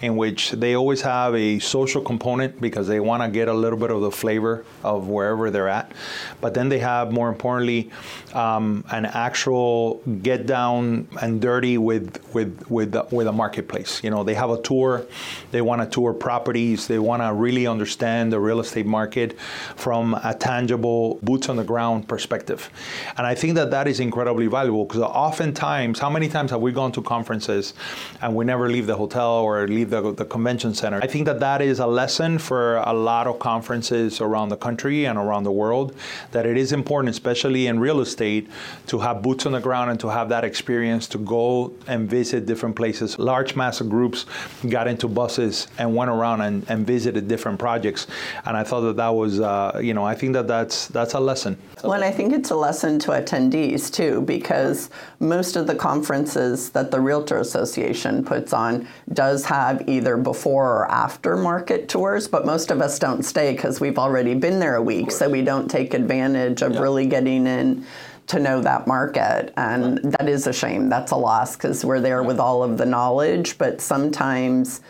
in 0.01 0.17
which 0.17 0.53
they 0.53 0.75
always 0.75 1.03
have 1.03 1.35
a 1.35 1.59
social 1.59 2.01
component 2.03 2.61
because 2.61 2.87
they 2.87 3.01
want 3.01 3.23
to 3.23 3.29
get 3.29 3.49
a 3.49 3.53
little 3.53 3.79
bit 3.79 3.91
of 3.91 4.01
the 4.01 4.11
flavor 4.11 4.65
of 4.83 5.09
wherever 5.09 5.51
they're 5.51 5.69
at. 5.69 5.93
But 6.41 6.55
then 6.55 6.69
they 6.69 6.79
have, 6.79 7.13
more 7.13 7.29
importantly, 7.29 7.91
um, 8.35 8.85
an 8.91 9.05
actual 9.05 10.03
get 10.23 10.47
down 10.47 11.09
and 11.21 11.41
dirty 11.41 11.77
with 11.79 12.19
with 12.33 12.71
with 12.71 12.93
the, 12.93 13.07
with 13.11 13.27
a 13.27 13.33
marketplace. 13.33 14.03
You 14.03 14.11
know, 14.11 14.25
they 14.25 14.35
have 14.35 14.51
a 14.51 14.61
tour. 14.63 15.07
They 15.51 15.61
want 15.61 15.83
to 15.83 15.89
tour 15.89 16.15
properties. 16.15 16.87
They 16.87 16.99
want 16.99 17.23
to 17.23 17.33
really 17.33 17.67
understand 17.67 18.33
the 18.33 18.41
real 18.41 18.61
estate 18.61 18.87
market 18.87 19.39
from 19.77 20.15
a 20.25 20.35
tangible, 20.35 21.19
boots 21.23 21.49
on 21.49 21.57
the 21.57 21.65
ground 21.65 22.09
perspective. 22.09 22.71
And 23.17 23.27
I 23.27 23.35
think 23.35 23.55
that 23.57 23.71
that 23.73 23.87
is 23.87 24.01
incredibly 24.01 24.47
valuable 24.47 24.85
because 24.85 25.03
oftentimes, 25.03 25.99
how 25.99 26.09
many 26.09 26.29
times 26.29 26.51
have 26.53 26.61
we 26.61 26.73
gone 26.73 26.93
to 26.93 27.03
conferences 27.03 27.75
and 28.23 28.35
we 28.35 28.45
never 28.45 28.69
leave 28.69 28.87
the 28.87 28.97
hotel 28.97 29.33
or 29.33 29.67
leave 29.69 29.90
the, 29.91 30.13
the 30.13 30.25
convention 30.25 30.75
center. 30.75 31.01
I 31.03 31.07
think 31.07 31.27
that 31.27 31.41
that 31.41 31.61
is 31.61 31.79
a 31.81 31.87
lesson 31.87 32.39
for 32.39 32.77
a 32.77 32.93
lot 32.93 33.27
of 33.27 33.39
conferences 33.39 34.21
around 34.21 34.49
the 34.49 34.57
country 34.57 35.05
and 35.07 35.19
around 35.19 35.45
the 35.45 35.53
world 35.53 35.95
that 36.33 36.47
it 36.47 36.57
is 36.57 36.73
important, 36.73 37.11
especially 37.11 37.67
in 37.67 37.81
real 37.81 38.01
estate, 38.01 38.49
to 38.87 38.99
have 39.01 39.23
boots 39.23 39.47
on 39.47 39.53
the 39.53 39.61
ground 39.61 39.91
and 39.91 40.01
to 40.01 40.09
have 40.09 40.29
that 40.29 40.45
experience 40.45 41.07
to 41.09 41.19
go 41.19 41.73
and 41.87 42.09
visit 42.09 42.47
different 42.47 42.77
places. 42.77 43.19
Large 43.19 43.57
mass 43.57 43.81
of 43.81 43.89
groups 43.89 44.27
got 44.69 44.87
into 44.89 45.09
buses 45.09 45.69
and 45.79 45.95
went 45.95 46.11
around 46.11 46.41
and, 46.43 46.65
and 46.71 46.87
visited 46.87 47.29
different 47.29 47.59
projects, 47.59 48.07
and 48.45 48.57
I 48.57 48.65
thought 48.65 48.83
that 48.83 48.97
that 48.97 49.09
was, 49.09 49.41
uh, 49.41 49.81
you 49.83 49.95
know, 49.95 50.05
I 50.05 50.15
think 50.15 50.33
that 50.35 50.47
that's 50.47 50.87
that's 50.89 51.15
a 51.15 51.21
lesson. 51.21 51.57
Well, 51.83 52.05
I 52.05 52.11
think 52.11 52.33
it's 52.33 52.51
a 52.51 52.57
lesson 52.57 52.99
to 53.01 53.11
attendees 53.11 53.93
too, 53.93 54.23
because 54.23 54.91
most 55.19 55.57
of 55.57 55.67
the 55.67 55.75
conferences 55.75 56.71
that 56.71 56.91
the 56.91 57.01
Realtor 57.01 57.39
Association 57.39 58.25
puts 58.25 58.53
on 58.53 58.87
does 59.13 59.45
have 59.47 59.80
either 59.89 60.17
before 60.17 60.67
or 60.79 60.91
after 60.91 61.37
market 61.37 61.89
tours, 61.89 62.29
but 62.29 62.47
most 62.47 62.71
of 62.71 62.81
us 62.81 62.99
don't 62.99 63.23
stay 63.23 63.53
because 63.53 63.81
we've 63.81 63.99
already 63.99 64.35
been 64.35 64.59
there 64.59 64.77
a 64.77 64.83
week, 64.83 65.11
so 65.11 65.29
we 65.29 65.43
don't 65.43 65.69
take 65.69 65.95
advantage 65.95 66.63
of 66.63 66.75
yeah. 66.75 66.81
really 66.81 67.07
getting 67.07 67.47
in 67.47 67.85
to 68.29 68.39
know 68.39 68.61
that 68.63 68.87
market. 68.87 69.53
And 69.57 70.03
right. 70.05 70.19
that 70.19 70.29
is 70.29 70.47
a 70.47 70.53
shame. 70.53 70.89
That's 70.89 71.13
a 71.13 71.17
loss 71.17 71.57
because 71.57 71.85
we're 71.85 72.01
there 72.01 72.23
with 72.23 72.39
all 72.39 72.63
of 72.63 72.79
the 72.79 72.87
knowledge, 72.87 73.59
but 73.59 73.81
sometimes 73.81 74.81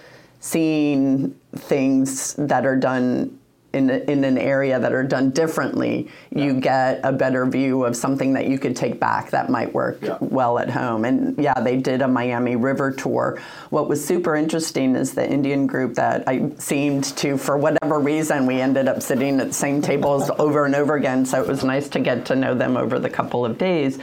seeing 0.40 1.34
things 1.54 2.34
that 2.34 2.64
are 2.64 2.76
done 2.76 3.39
in, 3.72 3.90
in 3.90 4.24
an 4.24 4.36
area 4.36 4.78
that 4.80 4.92
are 4.92 5.04
done 5.04 5.30
differently, 5.30 6.08
yeah. 6.30 6.44
you 6.44 6.60
get 6.60 7.00
a 7.04 7.12
better 7.12 7.46
view 7.46 7.84
of 7.84 7.94
something 7.94 8.32
that 8.32 8.46
you 8.46 8.58
could 8.58 8.74
take 8.74 8.98
back 8.98 9.30
that 9.30 9.48
might 9.48 9.72
work 9.72 9.98
yeah. 10.02 10.18
well 10.20 10.58
at 10.58 10.68
home. 10.68 11.04
And 11.04 11.38
yeah, 11.38 11.58
they 11.60 11.76
did 11.76 12.02
a 12.02 12.08
Miami 12.08 12.56
River 12.56 12.90
tour. 12.90 13.40
What 13.70 13.88
was 13.88 14.04
super 14.04 14.34
interesting 14.34 14.96
is 14.96 15.14
the 15.14 15.28
Indian 15.28 15.66
group 15.66 15.94
that 15.94 16.24
I 16.26 16.50
seemed 16.58 17.04
to, 17.18 17.38
for 17.38 17.56
whatever 17.56 18.00
reason, 18.00 18.46
we 18.46 18.60
ended 18.60 18.88
up 18.88 19.02
sitting 19.02 19.38
at 19.40 19.48
the 19.48 19.54
same 19.54 19.80
tables 19.82 20.30
over 20.38 20.64
and 20.64 20.74
over 20.74 20.96
again. 20.96 21.24
So 21.24 21.40
it 21.40 21.46
was 21.46 21.62
nice 21.62 21.88
to 21.90 22.00
get 22.00 22.26
to 22.26 22.36
know 22.36 22.54
them 22.54 22.76
over 22.76 22.98
the 22.98 23.10
couple 23.10 23.44
of 23.44 23.56
days. 23.56 23.98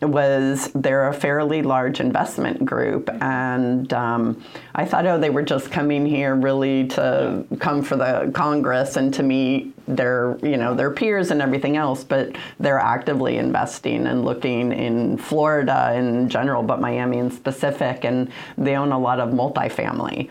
Was 0.00 0.70
they're 0.74 1.08
a 1.08 1.14
fairly 1.14 1.62
large 1.62 1.98
investment 1.98 2.64
group, 2.64 3.10
and 3.20 3.92
um, 3.92 4.44
I 4.74 4.84
thought, 4.84 5.06
oh, 5.06 5.18
they 5.18 5.30
were 5.30 5.42
just 5.42 5.72
coming 5.72 6.06
here 6.06 6.36
really 6.36 6.86
to 6.88 7.44
come 7.58 7.82
for 7.82 7.96
the 7.96 8.30
Congress 8.32 8.96
and 8.96 9.07
to 9.12 9.22
meet 9.22 9.72
their, 9.86 10.38
you 10.42 10.56
know, 10.56 10.74
their 10.74 10.90
peers 10.90 11.30
and 11.30 11.42
everything 11.42 11.76
else. 11.76 12.04
But 12.04 12.36
they're 12.60 12.78
actively 12.78 13.36
investing 13.36 14.06
and 14.06 14.24
looking 14.24 14.72
in 14.72 15.18
Florida 15.18 15.94
in 15.94 16.28
general, 16.28 16.62
but 16.62 16.80
Miami 16.80 17.18
in 17.18 17.30
specific, 17.30 18.04
and 18.04 18.30
they 18.56 18.76
own 18.76 18.92
a 18.92 18.98
lot 18.98 19.20
of 19.20 19.30
multifamily. 19.30 20.30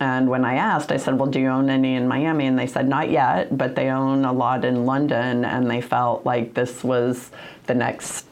And 0.00 0.28
when 0.28 0.44
I 0.44 0.54
asked, 0.54 0.92
I 0.92 0.96
said, 0.96 1.18
Well, 1.18 1.28
do 1.28 1.40
you 1.40 1.48
own 1.48 1.70
any 1.70 1.96
in 1.96 2.06
Miami? 2.06 2.46
And 2.46 2.58
they 2.58 2.68
said, 2.68 2.88
Not 2.88 3.10
yet, 3.10 3.56
but 3.56 3.74
they 3.74 3.88
own 3.88 4.24
a 4.24 4.32
lot 4.32 4.64
in 4.64 4.86
London. 4.86 5.44
And 5.44 5.68
they 5.68 5.80
felt 5.80 6.24
like 6.24 6.54
this 6.54 6.84
was 6.84 7.30
the 7.66 7.74
next 7.74 8.27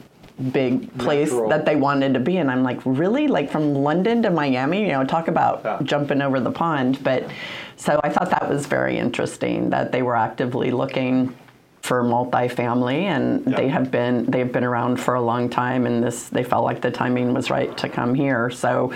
big 0.51 0.95
place 0.97 1.31
Natural. 1.31 1.49
that 1.49 1.65
they 1.65 1.75
wanted 1.75 2.13
to 2.13 2.19
be. 2.19 2.37
And 2.37 2.51
I'm 2.51 2.63
like, 2.63 2.79
really? 2.85 3.27
Like 3.27 3.51
from 3.51 3.73
London 3.73 4.21
to 4.23 4.29
Miami? 4.29 4.81
You 4.81 4.89
know, 4.89 5.03
talk 5.03 5.27
about 5.27 5.61
yeah. 5.63 5.79
jumping 5.83 6.21
over 6.21 6.39
the 6.39 6.51
pond. 6.51 7.03
But 7.03 7.29
so 7.75 7.99
I 8.03 8.09
thought 8.09 8.29
that 8.29 8.49
was 8.49 8.65
very 8.65 8.97
interesting 8.97 9.69
that 9.71 9.91
they 9.91 10.01
were 10.01 10.15
actively 10.15 10.71
looking 10.71 11.35
for 11.81 12.03
multifamily 12.03 13.03
and 13.03 13.45
yeah. 13.45 13.55
they 13.55 13.67
have 13.69 13.89
been 13.89 14.25
they've 14.25 14.51
been 14.51 14.63
around 14.63 14.97
for 14.97 15.13
a 15.13 15.21
long 15.21 15.47
time 15.49 15.85
and 15.85 16.03
this 16.03 16.27
they 16.27 16.43
felt 16.43 16.65
like 16.65 16.81
the 16.81 16.91
timing 16.91 17.33
was 17.33 17.49
right 17.49 17.77
to 17.77 17.87
come 17.87 18.13
here. 18.13 18.49
So 18.49 18.91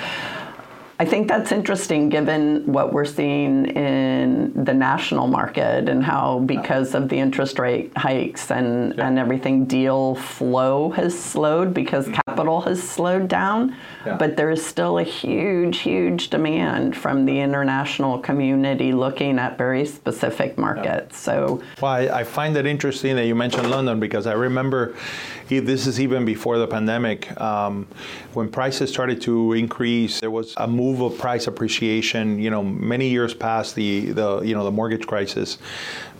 I 1.01 1.05
think 1.05 1.27
that's 1.27 1.51
interesting 1.51 2.09
given 2.09 2.63
what 2.71 2.93
we're 2.93 3.05
seeing 3.05 3.65
in 3.75 4.53
the 4.53 4.73
national 4.75 5.25
market 5.25 5.89
and 5.89 6.03
how, 6.03 6.41
because 6.41 6.93
of 6.93 7.09
the 7.09 7.17
interest 7.17 7.57
rate 7.57 7.91
hikes 7.97 8.51
and, 8.51 8.93
yeah. 8.95 9.07
and 9.07 9.17
everything, 9.17 9.65
deal 9.65 10.13
flow 10.13 10.91
has 10.91 11.19
slowed 11.19 11.73
because 11.73 12.05
mm-hmm. 12.05 12.30
Capital 12.31 12.61
has 12.61 12.81
slowed 12.81 13.27
down. 13.27 13.75
Yeah. 14.05 14.17
But 14.17 14.37
there 14.37 14.49
is 14.49 14.65
still 14.65 14.97
a 14.97 15.03
huge, 15.03 15.79
huge 15.79 16.29
demand 16.29 16.97
from 16.97 17.25
the 17.25 17.39
international 17.39 18.19
community 18.19 18.93
looking 18.93 19.39
at 19.39 19.57
very 19.57 19.85
specific 19.85 20.57
markets. 20.57 21.15
Yeah. 21.15 21.33
So, 21.33 21.63
well, 21.81 21.91
I, 21.91 22.21
I 22.21 22.23
find 22.23 22.55
it 22.57 22.65
interesting 22.65 23.15
that 23.15 23.25
you 23.25 23.35
mentioned 23.35 23.69
London 23.69 23.99
because 23.99 24.27
I 24.27 24.33
remember 24.33 24.95
this 25.59 25.85
is 25.85 25.99
even 25.99 26.23
before 26.23 26.57
the 26.57 26.67
pandemic. 26.67 27.39
Um, 27.39 27.87
when 28.33 28.49
prices 28.49 28.89
started 28.89 29.21
to 29.23 29.53
increase, 29.53 30.21
there 30.21 30.31
was 30.31 30.53
a 30.57 30.67
move 30.67 31.01
of 31.01 31.17
price 31.17 31.47
appreciation. 31.47 32.39
You 32.39 32.49
know, 32.49 32.63
many 32.63 33.09
years 33.09 33.33
past 33.33 33.75
the, 33.75 34.11
the 34.11 34.41
you 34.41 34.55
know 34.55 34.63
the 34.63 34.71
mortgage 34.71 35.05
crisis, 35.05 35.57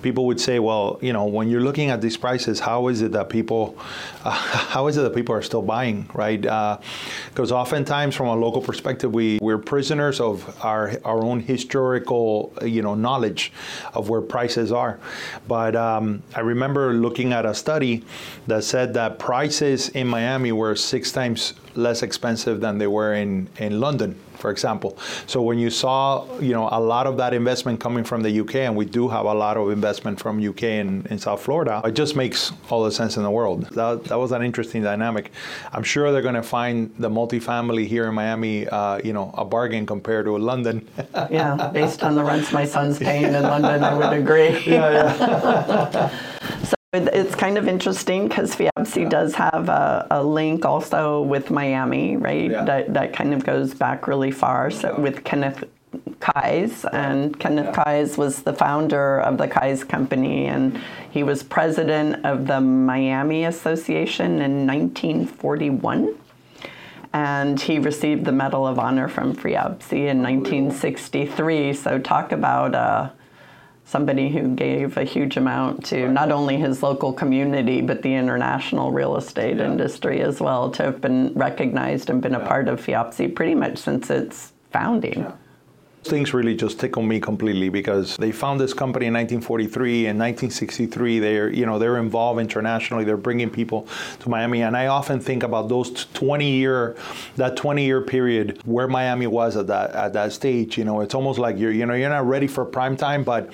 people 0.01 0.25
would 0.25 0.39
say, 0.39 0.60
well, 0.60 1.00
you 1.01 1.13
know, 1.13 1.25
when 1.25 1.50
you're 1.50 1.62
looking 1.62 1.89
at 1.89 2.01
these 2.01 2.17
prices, 2.17 2.60
how 2.60 2.88
is 2.88 3.01
it 3.01 3.12
that 3.12 3.29
people, 3.29 3.77
uh, 4.24 4.31
how 4.31 4.88
is 4.88 4.98
it 4.98 5.01
that 5.01 5.15
people 5.15 5.36
are 5.36 5.41
still 5.41 5.62
buying, 5.62 6.10
right? 6.13 6.41
Because 6.41 7.51
uh, 7.51 7.58
oftentimes, 7.58 8.15
from 8.15 8.27
a 8.27 8.36
local 8.36 8.62
perspective, 8.62 9.13
we 9.13 9.39
we're 9.41 9.58
prisoners 9.58 10.20
of 10.20 10.58
our 10.63 10.93
our 11.05 11.24
own 11.24 11.39
historical, 11.39 12.53
you 12.63 12.81
know, 12.81 12.96
knowledge 12.96 13.51
of 13.93 14.10
where 14.10 14.22
prices 14.22 14.72
are. 14.72 15.00
But 15.48 15.75
um, 15.75 16.24
I 16.36 16.41
remember 16.41 16.93
looking 16.93 17.34
at 17.34 17.46
a 17.46 17.53
study 17.53 18.03
that 18.48 18.63
said 18.63 18.93
that 18.96 19.20
prices 19.20 19.89
in 19.89 20.08
Miami 20.08 20.51
were 20.51 20.75
six 20.75 21.12
times 21.12 21.53
less 21.75 22.03
expensive 22.03 22.61
than 22.61 22.77
they 22.77 22.87
were 22.87 23.13
in, 23.13 23.47
in 23.57 23.79
London, 23.79 24.15
for 24.37 24.51
example. 24.51 24.97
So 25.27 25.41
when 25.41 25.59
you 25.59 25.69
saw, 25.69 26.25
you 26.39 26.53
know, 26.53 26.69
a 26.71 26.79
lot 26.79 27.07
of 27.07 27.17
that 27.17 27.33
investment 27.33 27.79
coming 27.79 28.03
from 28.03 28.23
the 28.23 28.39
UK, 28.41 28.55
and 28.55 28.75
we 28.75 28.85
do 28.85 29.07
have 29.07 29.25
a 29.25 29.33
lot 29.33 29.57
of 29.57 29.69
investment 29.71 30.19
from 30.19 30.45
UK 30.45 30.63
in, 30.63 31.05
in 31.09 31.19
South 31.19 31.41
Florida, 31.41 31.81
it 31.85 31.93
just 31.93 32.15
makes 32.15 32.51
all 32.69 32.83
the 32.83 32.91
sense 32.91 33.17
in 33.17 33.23
the 33.23 33.31
world. 33.31 33.63
That, 33.71 34.03
that 34.05 34.17
was 34.17 34.31
an 34.31 34.41
interesting 34.41 34.83
dynamic. 34.83 35.31
I'm 35.71 35.83
sure 35.83 36.11
they're 36.11 36.21
going 36.21 36.35
to 36.35 36.43
find 36.43 36.93
the 36.97 37.09
multifamily 37.09 37.87
here 37.87 38.07
in 38.07 38.15
Miami, 38.15 38.67
uh, 38.67 38.99
you 39.03 39.13
know, 39.13 39.33
a 39.37 39.45
bargain 39.45 39.85
compared 39.85 40.25
to 40.25 40.37
London. 40.37 40.87
yeah, 41.29 41.69
based 41.73 42.03
on 42.03 42.15
the 42.15 42.23
rents 42.23 42.51
my 42.51 42.65
son's 42.65 42.99
paying 42.99 43.33
in 43.33 43.43
London, 43.43 43.83
I 43.83 43.93
would 43.93 44.13
agree. 44.21 44.49
yeah, 44.65 45.15
yeah. 45.15 46.37
it's 46.93 47.36
kind 47.36 47.57
of 47.57 47.69
interesting 47.69 48.27
because 48.27 48.53
FIABCI 48.53 49.10
does 49.10 49.33
have 49.36 49.69
a, 49.69 50.05
a, 50.12 50.21
link 50.21 50.65
also 50.65 51.21
with 51.21 51.50
Miami, 51.50 52.17
right? 52.17 52.51
Yeah. 52.51 52.65
That, 52.65 52.93
that 52.93 53.13
kind 53.13 53.33
of 53.33 53.45
goes 53.45 53.74
back 53.74 54.07
really 54.07 54.31
far. 54.31 54.69
So 54.71 55.00
with 55.00 55.24
Kenneth 55.24 55.63
Keyes, 56.19 56.83
and 56.91 57.39
Kenneth 57.39 57.74
yeah. 57.77 57.83
Keyes 57.83 58.17
was 58.17 58.43
the 58.43 58.51
founder 58.51 59.21
of 59.21 59.38
the 59.38 59.48
Keyes 59.48 59.86
Company, 59.86 60.48
and 60.48 60.81
he 61.10 61.24
was 61.24 61.43
president 61.43 62.25
of 62.25 62.48
the 62.48 62.60
Miami 62.60 63.45
Association 63.45 64.41
in 64.41 64.67
1941 64.67 66.15
and 67.13 67.60
he 67.60 67.77
received 67.77 68.24
the 68.24 68.31
Medal 68.31 68.65
of 68.65 68.79
Honor 68.79 69.10
from 69.10 69.36
FIABCI 69.36 70.07
in 70.07 70.24
1963. 70.24 71.74
So 71.74 72.00
talk 72.00 72.31
about 72.31 72.74
uh, 72.74 73.10
somebody 73.91 74.29
who 74.29 74.55
gave 74.55 74.95
a 74.95 75.03
huge 75.03 75.36
amount 75.36 75.83
to 75.83 76.07
not 76.07 76.31
only 76.31 76.55
his 76.55 76.81
local 76.81 77.12
community 77.12 77.81
but 77.81 78.01
the 78.03 78.15
international 78.15 78.89
real 78.89 79.17
estate 79.17 79.57
yeah. 79.57 79.65
industry 79.65 80.21
as 80.21 80.39
well 80.39 80.71
to 80.71 80.81
have 80.81 81.01
been 81.01 81.33
recognized 81.33 82.10
and 82.10 82.21
been 82.21 82.31
yeah. 82.31 82.41
a 82.41 82.48
part 82.48 82.69
of 82.69 82.79
FIABCI 82.79 83.36
pretty 83.36 83.53
much 83.53 83.77
since 83.77 84.10
its 84.10 84.53
founding. 84.71 85.19
Yeah. 85.19 85.33
Things 86.03 86.34
really 86.34 86.55
just 86.55 86.79
tickle 86.79 87.03
me 87.03 87.20
completely 87.20 87.70
because 87.70 88.17
they 88.17 88.31
found 88.31 88.60
this 88.60 88.74
company 88.74 89.05
in 89.05 89.13
1943 89.13 90.08
and 90.08 90.20
1963. 90.20 91.20
They're 91.20 91.50
you 91.53 91.65
know 91.65 91.77
they're 91.77 91.98
involved 91.98 92.39
internationally. 92.39 93.03
They're 93.03 93.17
bringing 93.17 93.51
people 93.51 93.88
to 94.20 94.29
Miami, 94.29 94.63
and 94.63 94.75
I 94.75 94.88
often 94.88 95.20
think 95.20 95.43
about 95.43 95.70
those 95.70 96.05
20 96.13 96.50
year 96.50 96.96
that 97.36 97.55
20 97.55 97.86
year 97.86 98.01
period 98.01 98.60
where 98.65 98.88
Miami 98.88 99.27
was 99.27 99.55
at 99.55 99.67
that 99.67 99.91
at 99.91 100.13
that 100.13 100.34
stage. 100.34 100.75
You 100.77 100.86
know, 100.86 101.01
it's 101.01 101.13
almost 101.13 101.38
like 101.38 101.60
you're 101.60 101.72
you 101.72 101.86
know 101.86 101.93
you're 101.93 102.10
not 102.10 102.27
ready 102.27 102.48
for 102.48 102.65
prime 102.65 102.98
time, 102.98 103.24
but 103.24 103.51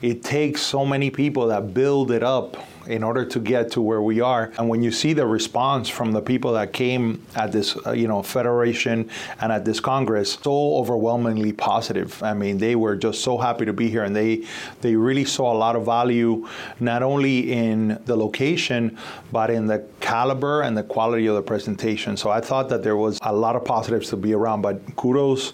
it 0.00 0.22
takes 0.22 0.62
so 0.62 0.86
many 0.86 1.10
people 1.10 1.48
that 1.48 1.74
build 1.74 2.10
it 2.10 2.22
up 2.22 2.56
in 2.86 3.02
order 3.02 3.24
to 3.24 3.38
get 3.38 3.70
to 3.72 3.80
where 3.80 4.02
we 4.02 4.20
are. 4.20 4.52
And 4.58 4.68
when 4.68 4.82
you 4.82 4.90
see 4.90 5.12
the 5.12 5.26
response 5.26 5.88
from 5.88 6.12
the 6.12 6.22
people 6.22 6.52
that 6.52 6.72
came 6.72 7.24
at 7.36 7.52
this, 7.52 7.76
uh, 7.86 7.92
you 7.92 8.08
know, 8.08 8.22
federation 8.22 9.10
and 9.40 9.52
at 9.52 9.64
this 9.64 9.80
Congress, 9.80 10.38
so 10.42 10.76
overwhelmingly 10.76 11.52
positive. 11.52 12.22
I 12.22 12.34
mean, 12.34 12.58
they 12.58 12.76
were 12.76 12.96
just 12.96 13.22
so 13.22 13.38
happy 13.38 13.64
to 13.64 13.72
be 13.72 13.88
here, 13.88 14.04
and 14.04 14.14
they 14.14 14.46
they 14.80 14.96
really 14.96 15.24
saw 15.24 15.52
a 15.52 15.58
lot 15.58 15.76
of 15.76 15.84
value 15.84 16.46
not 16.78 17.02
only 17.02 17.52
in 17.52 18.00
the 18.06 18.16
location 18.16 18.96
but 19.32 19.50
in 19.50 19.66
the 19.66 19.84
caliber 20.00 20.62
and 20.62 20.76
the 20.76 20.82
quality 20.82 21.26
of 21.26 21.34
the 21.34 21.42
presentation. 21.42 22.16
So 22.16 22.30
I 22.30 22.40
thought 22.40 22.68
that 22.70 22.82
there 22.82 22.96
was 22.96 23.18
a 23.22 23.32
lot 23.32 23.56
of 23.56 23.64
positives 23.64 24.08
to 24.10 24.16
be 24.16 24.32
around. 24.32 24.62
But 24.62 24.96
kudos 24.96 25.52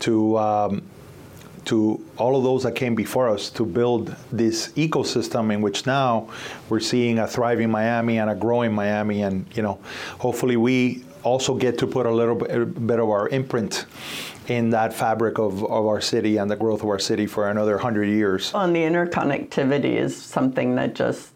to. 0.00 0.38
Um, 0.38 0.82
to 1.68 2.02
all 2.16 2.34
of 2.34 2.42
those 2.42 2.62
that 2.62 2.74
came 2.74 2.94
before 2.94 3.28
us 3.28 3.50
to 3.50 3.64
build 3.64 4.14
this 4.32 4.68
ecosystem 4.68 5.52
in 5.52 5.60
which 5.60 5.86
now 5.86 6.28
we're 6.68 6.80
seeing 6.80 7.18
a 7.18 7.26
thriving 7.26 7.70
Miami 7.70 8.18
and 8.18 8.30
a 8.30 8.34
growing 8.34 8.72
Miami, 8.72 9.22
and 9.22 9.46
you 9.54 9.62
know, 9.62 9.78
hopefully 10.18 10.56
we 10.56 11.04
also 11.22 11.54
get 11.54 11.76
to 11.78 11.86
put 11.86 12.06
a 12.06 12.10
little 12.10 12.34
bit 12.34 12.98
of 12.98 13.08
our 13.10 13.28
imprint 13.28 13.84
in 14.46 14.70
that 14.70 14.94
fabric 14.94 15.38
of, 15.38 15.62
of 15.64 15.86
our 15.86 16.00
city 16.00 16.38
and 16.38 16.50
the 16.50 16.56
growth 16.56 16.82
of 16.82 16.88
our 16.88 16.98
city 16.98 17.26
for 17.26 17.50
another 17.50 17.76
hundred 17.76 18.06
years. 18.06 18.52
Well, 18.52 18.64
and 18.64 18.74
the 18.74 18.80
interconnectivity 18.80 19.96
is 19.96 20.16
something 20.16 20.74
that 20.76 20.94
just 20.94 21.32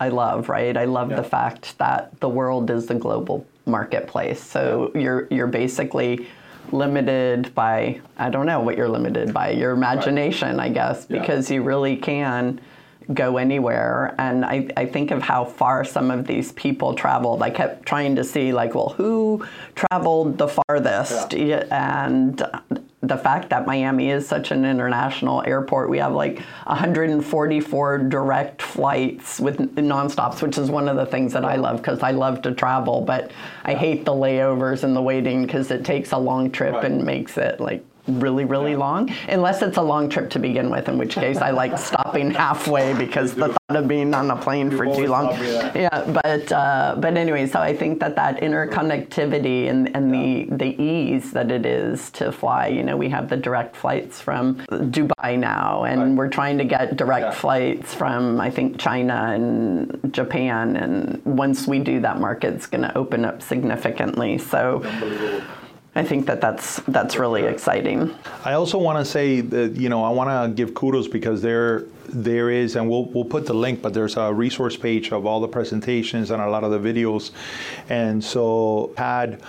I 0.00 0.08
love, 0.08 0.48
right? 0.48 0.76
I 0.76 0.86
love 0.86 1.10
yeah. 1.10 1.16
the 1.16 1.24
fact 1.24 1.78
that 1.78 2.18
the 2.20 2.28
world 2.28 2.70
is 2.70 2.86
the 2.86 2.94
global 2.94 3.46
marketplace. 3.66 4.42
So 4.42 4.90
yeah. 4.94 5.00
you're 5.00 5.28
you're 5.30 5.46
basically 5.46 6.26
limited 6.72 7.54
by 7.54 8.00
I 8.16 8.30
don't 8.30 8.46
know 8.46 8.60
what 8.60 8.76
you're 8.76 8.88
limited 8.88 9.32
by 9.32 9.50
your 9.50 9.72
imagination, 9.72 10.56
right. 10.56 10.70
I 10.70 10.72
guess, 10.72 11.06
because 11.06 11.50
yeah. 11.50 11.56
you 11.56 11.62
really 11.62 11.96
can 11.96 12.60
go 13.12 13.38
anywhere. 13.38 14.14
And 14.18 14.44
I, 14.44 14.68
I 14.76 14.86
think 14.86 15.10
of 15.10 15.22
how 15.22 15.44
far 15.44 15.84
some 15.84 16.10
of 16.10 16.26
these 16.26 16.52
people 16.52 16.94
traveled. 16.94 17.42
I 17.42 17.50
kept 17.50 17.86
trying 17.86 18.16
to 18.16 18.24
see 18.24 18.52
like, 18.52 18.74
well, 18.74 18.90
who 18.90 19.44
traveled 19.74 20.38
the 20.38 20.48
farthest? 20.48 21.32
Yeah. 21.32 21.64
And 21.70 22.42
the 23.10 23.18
fact 23.18 23.50
that 23.50 23.66
Miami 23.66 24.10
is 24.10 24.26
such 24.26 24.52
an 24.52 24.64
international 24.64 25.42
airport, 25.44 25.90
we 25.90 25.98
have 25.98 26.12
like 26.12 26.38
144 26.66 27.98
direct 27.98 28.62
flights 28.62 29.40
with 29.40 29.58
nonstops, 29.74 30.40
which 30.40 30.56
is 30.56 30.70
one 30.70 30.88
of 30.88 30.96
the 30.96 31.04
things 31.04 31.32
that 31.32 31.44
I 31.44 31.56
love 31.56 31.78
because 31.78 32.04
I 32.04 32.12
love 32.12 32.40
to 32.42 32.52
travel, 32.54 33.00
but 33.00 33.32
I 33.64 33.74
hate 33.74 34.04
the 34.04 34.12
layovers 34.12 34.84
and 34.84 34.94
the 34.94 35.02
waiting 35.02 35.44
because 35.44 35.72
it 35.72 35.84
takes 35.84 36.12
a 36.12 36.18
long 36.18 36.52
trip 36.52 36.74
right. 36.74 36.84
and 36.84 37.04
makes 37.04 37.36
it 37.36 37.58
like 37.58 37.84
really, 38.06 38.44
really 38.44 38.76
long, 38.76 39.10
unless 39.28 39.62
it's 39.62 39.76
a 39.76 39.82
long 39.82 40.08
trip 40.08 40.30
to 40.30 40.38
begin 40.38 40.70
with, 40.70 40.88
in 40.88 40.98
which 40.98 41.14
case 41.14 41.38
I 41.38 41.50
like 41.50 41.78
stopping 41.90 42.30
halfway 42.30 42.94
because 42.94 43.34
the 43.34 43.48
thought 43.48 43.76
of 43.76 43.88
being 43.88 44.12
on 44.14 44.30
a 44.30 44.36
plane 44.36 44.70
for 44.70 44.84
too 44.84 45.06
long. 45.06 45.30
Yeah, 45.74 46.20
but 46.22 46.52
uh, 46.52 46.96
but 46.98 47.16
anyway, 47.16 47.46
so 47.46 47.60
I 47.60 47.76
think 47.76 48.00
that 48.00 48.16
that 48.16 48.40
interconnectivity 48.40 49.68
and, 49.68 49.94
and 49.94 50.14
yeah. 50.14 50.56
the 50.56 50.56
the 50.56 50.82
ease 50.82 51.32
that 51.32 51.50
it 51.50 51.66
is 51.66 52.10
to 52.12 52.32
fly. 52.32 52.68
You 52.68 52.82
know, 52.82 52.96
we 52.96 53.08
have 53.10 53.28
the 53.28 53.36
direct 53.36 53.76
flights 53.76 54.20
from 54.20 54.56
Dubai 54.66 55.38
now, 55.38 55.84
and 55.84 56.00
right. 56.00 56.10
we're 56.12 56.28
trying 56.28 56.58
to 56.58 56.64
get 56.64 56.96
direct 56.96 57.26
yeah. 57.26 57.30
flights 57.32 57.94
from 57.94 58.40
I 58.40 58.50
think 58.50 58.78
China 58.78 59.32
and 59.34 60.12
Japan, 60.12 60.76
and 60.76 61.24
once 61.24 61.66
we 61.66 61.78
do, 61.78 62.00
that 62.00 62.18
market's 62.20 62.66
going 62.66 62.82
to 62.82 62.96
open 62.96 63.24
up 63.24 63.42
significantly. 63.42 64.38
So. 64.38 64.82
I 65.94 66.04
think 66.04 66.26
that 66.26 66.40
that's 66.40 66.76
that's 66.88 67.16
really 67.16 67.42
exciting. 67.42 68.14
I 68.44 68.52
also 68.52 68.78
want 68.78 68.98
to 68.98 69.04
say 69.04 69.40
that 69.40 69.74
you 69.76 69.88
know 69.88 70.04
I 70.04 70.10
want 70.10 70.30
to 70.30 70.54
give 70.54 70.74
kudos 70.74 71.08
because 71.08 71.42
there 71.42 71.84
there 72.12 72.50
is 72.50 72.76
and 72.76 72.88
we'll 72.88 73.06
we'll 73.06 73.24
put 73.24 73.46
the 73.46 73.54
link, 73.54 73.82
but 73.82 73.94
there's 73.94 74.16
a 74.16 74.32
resource 74.32 74.76
page 74.76 75.12
of 75.12 75.26
all 75.26 75.40
the 75.40 75.48
presentations 75.48 76.30
and 76.30 76.42
a 76.42 76.48
lot 76.48 76.64
of 76.64 76.70
the 76.70 76.78
videos, 76.78 77.30
and 77.88 78.22
so 78.22 78.92
had 78.96 79.40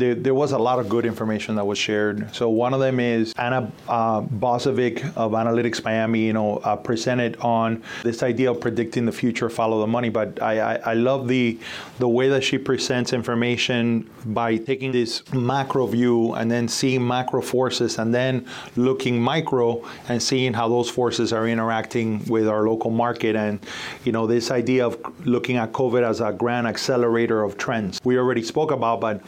there, 0.00 0.14
there, 0.14 0.34
was 0.34 0.52
a 0.52 0.58
lot 0.58 0.78
of 0.78 0.88
good 0.88 1.04
information 1.04 1.54
that 1.56 1.66
was 1.66 1.78
shared. 1.78 2.34
So 2.34 2.48
one 2.48 2.72
of 2.72 2.80
them 2.80 2.98
is 3.00 3.32
Anna 3.36 3.70
uh, 3.88 4.18
of 4.18 4.30
Analytics 4.32 5.84
Miami, 5.84 6.20
you 6.20 6.32
know, 6.32 6.56
uh, 6.58 6.76
presented 6.76 7.36
on 7.36 7.82
this 8.02 8.22
idea 8.22 8.50
of 8.50 8.60
predicting 8.60 9.04
the 9.04 9.12
future, 9.12 9.50
follow 9.50 9.80
the 9.80 9.86
money. 9.86 10.08
But 10.08 10.40
I, 10.42 10.60
I, 10.60 10.74
I 10.76 10.94
love 10.94 11.28
the 11.28 11.58
the 11.98 12.08
way 12.08 12.28
that 12.28 12.42
she 12.42 12.56
presents 12.56 13.12
information 13.12 14.08
by 14.26 14.56
taking 14.56 14.92
this 14.92 15.22
macro 15.32 15.86
view 15.86 16.32
and 16.34 16.50
then 16.50 16.66
seeing 16.66 17.06
macro 17.06 17.42
forces 17.42 17.98
and 17.98 18.14
then 18.14 18.46
looking 18.76 19.20
micro 19.20 19.86
and 20.08 20.22
seeing 20.22 20.54
how 20.54 20.68
those 20.68 20.88
forces 20.88 21.32
are 21.32 21.46
interacting 21.46 22.09
with 22.18 22.48
our 22.48 22.66
local 22.68 22.90
market. 22.90 23.36
And 23.36 23.60
you 24.04 24.12
know, 24.12 24.26
this 24.26 24.50
idea 24.50 24.86
of 24.86 24.98
looking 25.26 25.56
at 25.56 25.72
COVID 25.72 26.02
as 26.02 26.20
a 26.20 26.32
grand 26.32 26.66
accelerator 26.66 27.42
of 27.42 27.56
trends. 27.56 28.00
We 28.04 28.18
already 28.18 28.42
spoke 28.42 28.70
about, 28.70 29.00
but 29.00 29.22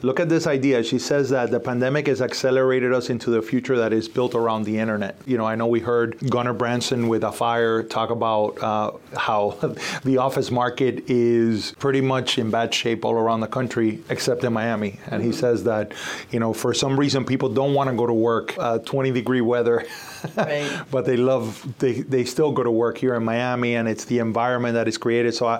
Look 0.00 0.20
at 0.20 0.28
this 0.28 0.46
idea. 0.46 0.84
She 0.84 1.00
says 1.00 1.30
that 1.30 1.50
the 1.50 1.58
pandemic 1.58 2.06
has 2.06 2.22
accelerated 2.22 2.92
us 2.92 3.10
into 3.10 3.30
the 3.30 3.42
future 3.42 3.76
that 3.78 3.92
is 3.92 4.08
built 4.08 4.36
around 4.36 4.62
the 4.62 4.78
internet. 4.78 5.16
You 5.26 5.36
know, 5.38 5.44
I 5.44 5.56
know 5.56 5.66
we 5.66 5.80
heard 5.80 6.16
Gunnar 6.30 6.52
Branson 6.52 7.08
with 7.08 7.24
Afire 7.24 7.82
talk 7.82 8.10
about 8.10 8.62
uh, 8.62 8.92
how 9.16 9.58
the 10.04 10.18
office 10.18 10.52
market 10.52 11.10
is 11.10 11.74
pretty 11.80 12.00
much 12.00 12.38
in 12.38 12.48
bad 12.48 12.72
shape 12.72 13.04
all 13.04 13.14
around 13.14 13.40
the 13.40 13.48
country 13.48 14.00
except 14.08 14.44
in 14.44 14.52
Miami. 14.52 15.00
And 15.10 15.20
he 15.20 15.32
says 15.32 15.64
that, 15.64 15.92
you 16.30 16.38
know, 16.38 16.52
for 16.52 16.72
some 16.74 16.98
reason 16.98 17.24
people 17.24 17.48
don't 17.48 17.74
want 17.74 17.90
to 17.90 17.96
go 17.96 18.06
to 18.06 18.14
work, 18.14 18.54
uh, 18.56 18.78
20 18.78 19.10
degree 19.10 19.40
weather. 19.40 19.84
Right. 20.36 20.68
but 20.90 21.04
they 21.04 21.16
love 21.16 21.64
they, 21.78 22.00
they 22.00 22.24
still 22.28 22.52
go 22.52 22.62
to 22.62 22.70
work 22.70 22.96
here 22.98 23.14
in 23.16 23.24
Miami 23.24 23.74
and 23.74 23.88
it's 23.88 24.04
the 24.04 24.20
environment 24.20 24.74
that 24.74 24.86
is 24.86 24.96
created 24.96 25.34
so 25.34 25.46
I, 25.46 25.56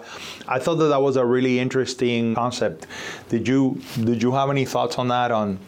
I 0.46 0.60
thought 0.60 0.76
that 0.76 0.90
that 0.94 1.02
was 1.02 1.16
a 1.16 1.24
really 1.24 1.58
interesting 1.58 2.36
concept 2.36 2.86
did 3.28 3.48
you 3.48 3.80
did 4.04 4.22
you 4.22 4.28
you 4.28 4.34
have 4.34 4.50
any 4.50 4.66
thoughts 4.66 4.98
on 4.98 5.08
that, 5.08 5.30
on 5.30 5.58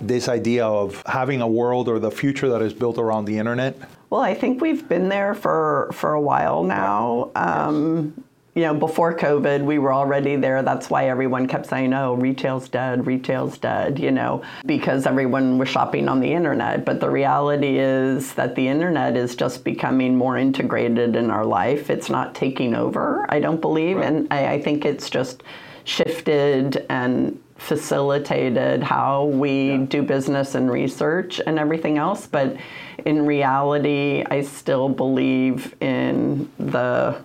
this 0.00 0.28
idea 0.28 0.66
of 0.66 1.02
having 1.06 1.40
a 1.40 1.48
world 1.48 1.88
or 1.88 1.98
the 1.98 2.10
future 2.10 2.48
that 2.50 2.60
is 2.60 2.74
built 2.74 2.98
around 2.98 3.24
the 3.24 3.38
internet? 3.38 3.76
Well, 4.10 4.20
I 4.20 4.34
think 4.34 4.60
we've 4.60 4.86
been 4.86 5.08
there 5.08 5.34
for, 5.34 5.90
for 5.92 6.12
a 6.12 6.20
while 6.20 6.62
now. 6.62 7.30
Um, 7.34 8.24
you 8.58 8.64
know, 8.64 8.74
before 8.74 9.16
COVID, 9.16 9.64
we 9.64 9.78
were 9.78 9.92
already 9.92 10.34
there. 10.34 10.64
That's 10.64 10.90
why 10.90 11.08
everyone 11.08 11.46
kept 11.46 11.66
saying, 11.66 11.94
oh, 11.94 12.14
retail's 12.14 12.68
dead, 12.68 13.06
retail's 13.06 13.56
dead, 13.56 14.00
you 14.00 14.10
know, 14.10 14.42
because 14.66 15.06
everyone 15.06 15.58
was 15.58 15.68
shopping 15.68 16.08
on 16.08 16.18
the 16.18 16.32
internet. 16.32 16.84
But 16.84 16.98
the 16.98 17.08
reality 17.08 17.78
is 17.78 18.34
that 18.34 18.56
the 18.56 18.66
internet 18.66 19.16
is 19.16 19.36
just 19.36 19.62
becoming 19.62 20.16
more 20.16 20.36
integrated 20.36 21.14
in 21.14 21.30
our 21.30 21.44
life. 21.44 21.88
It's 21.88 22.10
not 22.10 22.34
taking 22.34 22.74
over, 22.74 23.26
I 23.28 23.38
don't 23.38 23.60
believe. 23.60 23.98
Right. 23.98 24.06
And 24.06 24.26
I, 24.32 24.54
I 24.54 24.60
think 24.60 24.84
it's 24.84 25.08
just 25.08 25.44
shifted 25.84 26.84
and 26.90 27.40
facilitated 27.58 28.82
how 28.82 29.26
we 29.26 29.70
yeah. 29.70 29.84
do 29.84 30.02
business 30.02 30.56
and 30.56 30.68
research 30.68 31.40
and 31.46 31.60
everything 31.60 31.96
else. 31.96 32.26
But 32.26 32.56
in 33.04 33.24
reality, 33.24 34.24
I 34.28 34.40
still 34.40 34.88
believe 34.88 35.76
in 35.80 36.50
the 36.58 37.22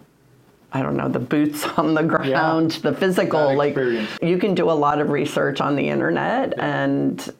I 0.73 0.81
don't 0.81 0.97
know, 0.97 1.07
the 1.07 1.19
boots 1.19 1.63
on 1.77 1.93
the 1.93 2.03
ground, 2.03 2.73
yeah. 2.73 2.91
the 2.91 2.97
physical. 2.97 3.55
Like 3.55 3.75
you 4.21 4.37
can 4.37 4.55
do 4.55 4.69
a 4.69 4.73
lot 4.73 4.99
of 4.99 5.09
research 5.09 5.61
on 5.61 5.75
the 5.75 5.87
internet 5.87 6.53
yeah. 6.57 6.83
and 6.83 7.33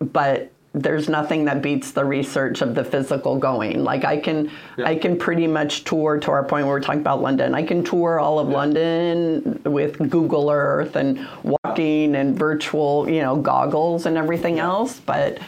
but 0.00 0.50
there's 0.74 1.08
nothing 1.08 1.44
that 1.44 1.60
beats 1.60 1.92
the 1.92 2.04
research 2.04 2.62
of 2.62 2.74
the 2.74 2.82
physical 2.82 3.36
going. 3.36 3.84
Like 3.84 4.04
I 4.04 4.16
can 4.16 4.50
yeah. 4.78 4.86
I 4.88 4.96
can 4.96 5.18
pretty 5.18 5.46
much 5.46 5.84
tour 5.84 6.18
to 6.18 6.30
our 6.30 6.42
point 6.42 6.66
where 6.66 6.76
we're 6.76 6.80
talking 6.80 7.02
about 7.02 7.20
London. 7.20 7.54
I 7.54 7.62
can 7.62 7.84
tour 7.84 8.18
all 8.18 8.38
of. 8.38 8.48
London 8.48 9.60
with 9.64 9.98
Google 10.10 10.50
Earth 10.50 10.96
and 10.96 11.26
walking 11.42 12.14
and 12.14 12.38
virtual, 12.38 13.08
you 13.08 13.22
know, 13.22 13.36
goggles 13.36 14.04
and 14.06 14.16
everything 14.16 14.58
else, 14.58 15.00
but 15.00 15.38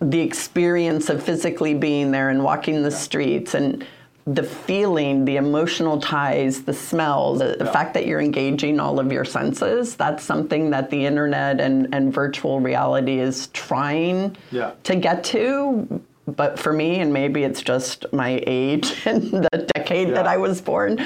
the 0.00 0.20
experience 0.20 1.08
of 1.08 1.22
physically 1.22 1.74
being 1.74 2.10
there 2.10 2.30
and 2.30 2.42
walking 2.42 2.82
the 2.82 2.90
streets 2.90 3.54
and 3.54 3.86
the 4.26 4.42
feeling, 4.42 5.24
the 5.24 5.36
emotional 5.36 6.00
ties, 6.00 6.62
the 6.62 6.72
smells, 6.72 7.40
the, 7.40 7.56
the 7.58 7.66
fact 7.66 7.94
that 7.94 8.06
you're 8.06 8.20
engaging 8.20 8.78
all 8.78 9.00
of 9.00 9.10
your 9.10 9.24
senses, 9.24 9.96
that's 9.96 10.22
something 10.22 10.70
that 10.70 10.90
the 10.90 11.04
internet 11.04 11.60
and, 11.60 11.92
and 11.92 12.12
virtual 12.12 12.60
reality 12.60 13.18
is 13.18 13.48
trying 13.48 14.36
yeah. 14.52 14.72
to 14.84 14.94
get 14.94 15.24
to. 15.24 16.00
But 16.26 16.56
for 16.56 16.72
me, 16.72 17.00
and 17.00 17.12
maybe 17.12 17.42
it's 17.42 17.62
just 17.62 18.06
my 18.12 18.42
age 18.46 18.94
and 19.06 19.22
the 19.22 19.68
decade 19.74 20.08
yeah. 20.08 20.14
that 20.14 20.26
I 20.28 20.36
was 20.36 20.60
born, 20.60 21.04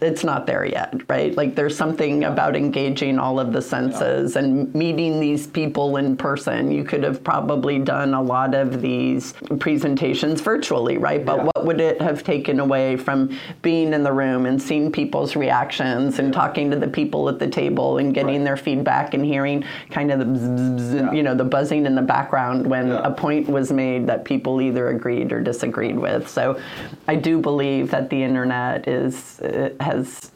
it's 0.00 0.24
not 0.24 0.46
there 0.46 0.64
yet, 0.64 0.94
right? 1.08 1.36
Like 1.36 1.54
there's 1.54 1.76
something 1.76 2.24
about 2.24 2.56
engaging 2.56 3.18
all 3.18 3.38
of 3.38 3.52
the 3.52 3.62
senses 3.62 4.34
yeah. 4.34 4.42
and 4.42 4.74
meeting 4.74 5.20
these 5.20 5.46
people 5.46 5.96
in 5.96 6.16
person. 6.16 6.70
You 6.70 6.84
could 6.84 7.02
have 7.02 7.22
probably 7.22 7.78
done 7.78 8.14
a 8.14 8.22
lot 8.22 8.54
of 8.54 8.82
these 8.82 9.34
presentations 9.58 10.40
virtually, 10.40 10.98
right? 10.98 11.24
But 11.24 11.38
yeah. 11.38 11.44
what 11.44 11.66
would 11.66 11.80
it 11.80 12.00
have 12.00 12.24
taken 12.24 12.60
away 12.60 12.96
from 12.96 13.36
being 13.62 13.92
in 13.92 14.02
the 14.02 14.12
room 14.12 14.46
and 14.46 14.60
seeing 14.60 14.90
people's 14.90 15.36
reactions 15.36 16.18
and 16.18 16.32
talking 16.32 16.70
to 16.70 16.76
the 16.76 16.88
people 16.88 17.28
at 17.28 17.38
the 17.38 17.48
table 17.48 17.98
and 17.98 18.14
getting 18.14 18.38
right. 18.38 18.44
their 18.44 18.56
feedback 18.56 19.14
and 19.14 19.24
hearing 19.24 19.64
kind 19.90 20.10
of 20.10 20.18
the 20.18 20.24
bzz, 20.24 20.94
yeah. 20.94 21.12
you 21.12 21.22
know 21.22 21.34
the 21.34 21.44
buzzing 21.44 21.86
in 21.86 21.94
the 21.94 22.02
background 22.02 22.66
when 22.66 22.90
a 22.90 23.10
point 23.10 23.48
was 23.48 23.72
made 23.72 24.06
that 24.06 24.24
people 24.24 24.60
either 24.60 24.88
agreed 24.88 25.32
or 25.32 25.40
disagreed 25.40 25.98
with. 25.98 26.28
So 26.28 26.60
I 27.08 27.16
do 27.16 27.40
believe 27.40 27.90
that 27.90 28.10
the 28.10 28.22
internet 28.22 28.88
is 28.88 29.40
has 29.80 30.32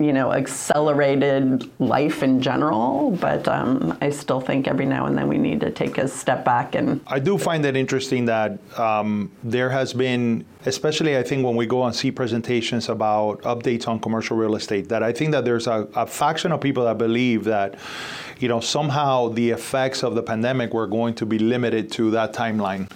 you 0.00 0.12
know 0.12 0.32
accelerated 0.32 1.70
life 1.78 2.22
in 2.22 2.40
general 2.40 3.12
but 3.20 3.46
um, 3.46 3.96
i 4.00 4.10
still 4.10 4.40
think 4.40 4.66
every 4.66 4.86
now 4.86 5.06
and 5.06 5.16
then 5.16 5.28
we 5.28 5.38
need 5.38 5.60
to 5.60 5.70
take 5.70 5.98
a 5.98 6.08
step 6.08 6.44
back 6.44 6.74
and 6.74 7.00
i 7.06 7.18
do 7.18 7.38
find 7.38 7.64
it 7.64 7.76
interesting 7.76 8.24
that 8.24 8.58
um, 8.78 9.30
there 9.44 9.70
has 9.70 9.92
been 9.92 10.44
especially 10.66 11.16
i 11.16 11.22
think 11.22 11.44
when 11.44 11.54
we 11.54 11.64
go 11.64 11.84
and 11.84 11.94
see 11.94 12.10
presentations 12.10 12.88
about 12.88 13.40
updates 13.42 13.86
on 13.86 14.00
commercial 14.00 14.36
real 14.36 14.56
estate 14.56 14.88
that 14.88 15.02
i 15.02 15.12
think 15.12 15.30
that 15.30 15.44
there's 15.44 15.68
a, 15.68 15.88
a 15.94 16.06
faction 16.06 16.50
of 16.50 16.60
people 16.60 16.84
that 16.84 16.98
believe 16.98 17.44
that 17.44 17.76
you 18.44 18.48
know 18.48 18.60
somehow 18.60 19.28
the 19.28 19.48
effects 19.58 20.04
of 20.04 20.14
the 20.14 20.22
pandemic 20.22 20.74
were 20.74 20.86
going 20.86 21.14
to 21.14 21.24
be 21.24 21.38
limited 21.38 21.90
to 21.90 22.10
that 22.10 22.34
timeline 22.34 22.86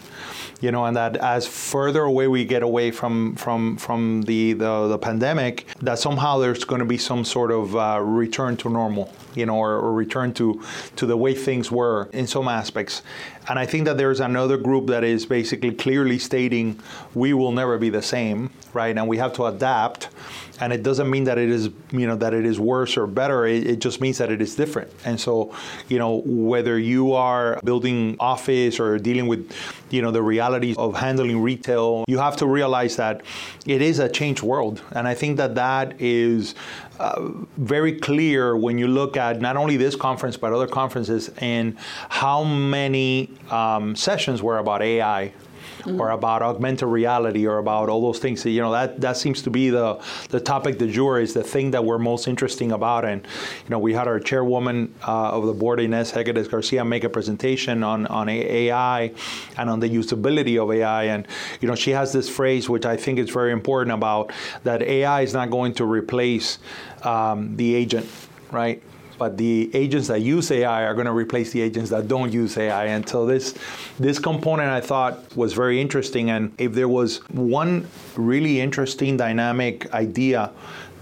you 0.60 0.72
know, 0.72 0.84
and 0.86 0.96
that 0.96 1.16
as 1.18 1.46
further 1.46 2.02
away 2.02 2.26
we 2.26 2.44
get 2.44 2.62
away 2.62 2.90
from 2.90 3.36
from 3.36 3.76
from 3.76 4.22
the 4.22 4.54
the, 4.54 4.88
the 4.88 4.98
pandemic, 4.98 5.66
that 5.80 5.98
somehow 5.98 6.38
there's 6.38 6.64
going 6.64 6.80
to 6.80 6.84
be 6.84 6.98
some 6.98 7.24
sort 7.24 7.50
of 7.52 7.76
uh, 7.76 8.00
return 8.02 8.56
to 8.56 8.68
normal, 8.68 9.12
you 9.34 9.46
know, 9.46 9.56
or, 9.56 9.74
or 9.74 9.92
return 9.92 10.34
to 10.34 10.60
to 10.96 11.06
the 11.06 11.16
way 11.16 11.34
things 11.34 11.70
were 11.70 12.08
in 12.12 12.26
some 12.26 12.48
aspects. 12.48 13.02
And 13.48 13.58
I 13.58 13.64
think 13.66 13.86
that 13.86 13.96
there's 13.96 14.20
another 14.20 14.58
group 14.58 14.88
that 14.88 15.04
is 15.04 15.24
basically 15.24 15.72
clearly 15.72 16.18
stating 16.18 16.80
we 17.14 17.32
will 17.32 17.52
never 17.52 17.78
be 17.78 17.88
the 17.88 18.02
same, 18.02 18.50
right? 18.74 18.96
And 18.96 19.08
we 19.08 19.16
have 19.16 19.32
to 19.34 19.46
adapt. 19.46 20.08
And 20.60 20.72
it 20.72 20.82
doesn't 20.82 21.08
mean 21.08 21.24
that 21.24 21.38
it 21.38 21.48
is, 21.48 21.70
you 21.92 22.06
know, 22.06 22.16
that 22.16 22.34
it 22.34 22.44
is 22.44 22.58
worse 22.60 22.96
or 22.96 23.06
better. 23.06 23.46
It, 23.46 23.66
it 23.66 23.78
just 23.78 24.00
means 24.00 24.18
that 24.18 24.30
it 24.30 24.42
is 24.42 24.54
different. 24.56 24.90
And 25.04 25.18
so, 25.18 25.54
you 25.88 25.98
know, 25.98 26.22
whether 26.26 26.78
you 26.78 27.12
are 27.12 27.60
building 27.64 28.16
office 28.20 28.80
or 28.80 28.98
dealing 28.98 29.28
with, 29.28 29.50
you 29.90 30.02
know, 30.02 30.10
the 30.10 30.22
realities 30.22 30.76
of 30.76 30.94
handling 30.96 31.40
retail, 31.40 32.04
you 32.08 32.18
have 32.18 32.36
to 32.36 32.46
realize 32.46 32.96
that 32.96 33.22
it 33.66 33.82
is 33.82 33.98
a 33.98 34.08
changed 34.08 34.42
world. 34.42 34.82
And 34.92 35.06
I 35.08 35.14
think 35.14 35.36
that 35.36 35.54
that 35.54 36.00
is 36.00 36.54
uh, 36.98 37.30
very 37.56 37.98
clear 37.98 38.56
when 38.56 38.78
you 38.78 38.88
look 38.88 39.16
at 39.16 39.40
not 39.40 39.56
only 39.56 39.76
this 39.76 39.94
conference 39.94 40.36
but 40.36 40.52
other 40.52 40.66
conferences 40.66 41.30
and 41.38 41.76
how 42.08 42.44
many 42.44 43.30
um, 43.50 43.94
sessions 43.94 44.42
were 44.42 44.58
about 44.58 44.82
AI 44.82 45.32
mm-hmm. 45.88 46.00
or 46.00 46.10
about 46.10 46.42
augmented 46.42 46.88
reality 46.88 47.46
or 47.46 47.58
about 47.58 47.88
all 47.88 48.00
those 48.00 48.18
things. 48.18 48.44
You 48.44 48.60
know, 48.60 48.72
that, 48.72 49.00
that 49.00 49.16
seems 49.16 49.42
to 49.42 49.50
be 49.50 49.70
the, 49.70 50.00
the 50.30 50.40
topic 50.40 50.78
du 50.78 50.90
jour 50.90 51.20
is 51.20 51.34
the 51.34 51.42
thing 51.42 51.70
that 51.72 51.84
we're 51.84 51.98
most 51.98 52.28
interesting 52.28 52.72
about. 52.72 53.04
And, 53.04 53.22
you 53.64 53.70
know, 53.70 53.78
we 53.78 53.94
had 53.94 54.08
our 54.08 54.20
chairwoman 54.20 54.94
uh, 55.06 55.30
of 55.30 55.46
the 55.46 55.52
board, 55.52 55.80
Ines 55.80 56.12
Hegedus 56.12 56.50
Garcia, 56.50 56.84
make 56.84 57.04
a 57.04 57.08
presentation 57.08 57.82
on, 57.82 58.06
on 58.06 58.28
AI 58.28 59.12
and 59.56 59.70
on 59.70 59.80
the 59.80 59.88
usability 59.88 60.62
of 60.62 60.70
AI. 60.72 61.04
And, 61.04 61.26
you 61.60 61.68
know, 61.68 61.74
she 61.74 61.90
has 61.90 62.12
this 62.12 62.28
phrase, 62.28 62.68
which 62.68 62.86
I 62.86 62.96
think 62.96 63.18
is 63.18 63.30
very 63.30 63.52
important 63.52 63.94
about 63.94 64.32
that 64.64 64.82
AI 64.82 65.22
is 65.22 65.32
not 65.32 65.50
going 65.50 65.74
to 65.74 65.84
replace 65.84 66.58
um, 67.02 67.56
the 67.56 67.74
agent, 67.74 68.08
right? 68.50 68.82
But 69.18 69.36
the 69.36 69.70
agents 69.74 70.08
that 70.08 70.20
use 70.20 70.50
AI 70.50 70.84
are 70.84 70.94
going 70.94 71.06
to 71.06 71.12
replace 71.12 71.50
the 71.50 71.60
agents 71.60 71.90
that 71.90 72.08
don't 72.08 72.32
use 72.32 72.56
AI. 72.56 72.86
And 72.86 73.06
so 73.08 73.26
this 73.26 73.54
this 73.98 74.18
component 74.18 74.70
I 74.70 74.80
thought 74.80 75.36
was 75.36 75.52
very 75.52 75.80
interesting. 75.80 76.30
And 76.30 76.52
if 76.58 76.72
there 76.72 76.88
was 76.88 77.18
one 77.28 77.86
really 78.16 78.60
interesting 78.60 79.16
dynamic 79.16 79.92
idea 79.92 80.50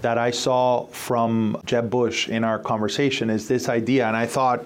that 0.01 0.17
I 0.17 0.31
saw 0.31 0.85
from 0.87 1.61
Jeb 1.65 1.89
Bush 1.89 2.29
in 2.29 2.43
our 2.43 2.59
conversation 2.59 3.29
is 3.29 3.47
this 3.47 3.69
idea, 3.69 4.07
and 4.07 4.15
I 4.15 4.25
thought. 4.25 4.65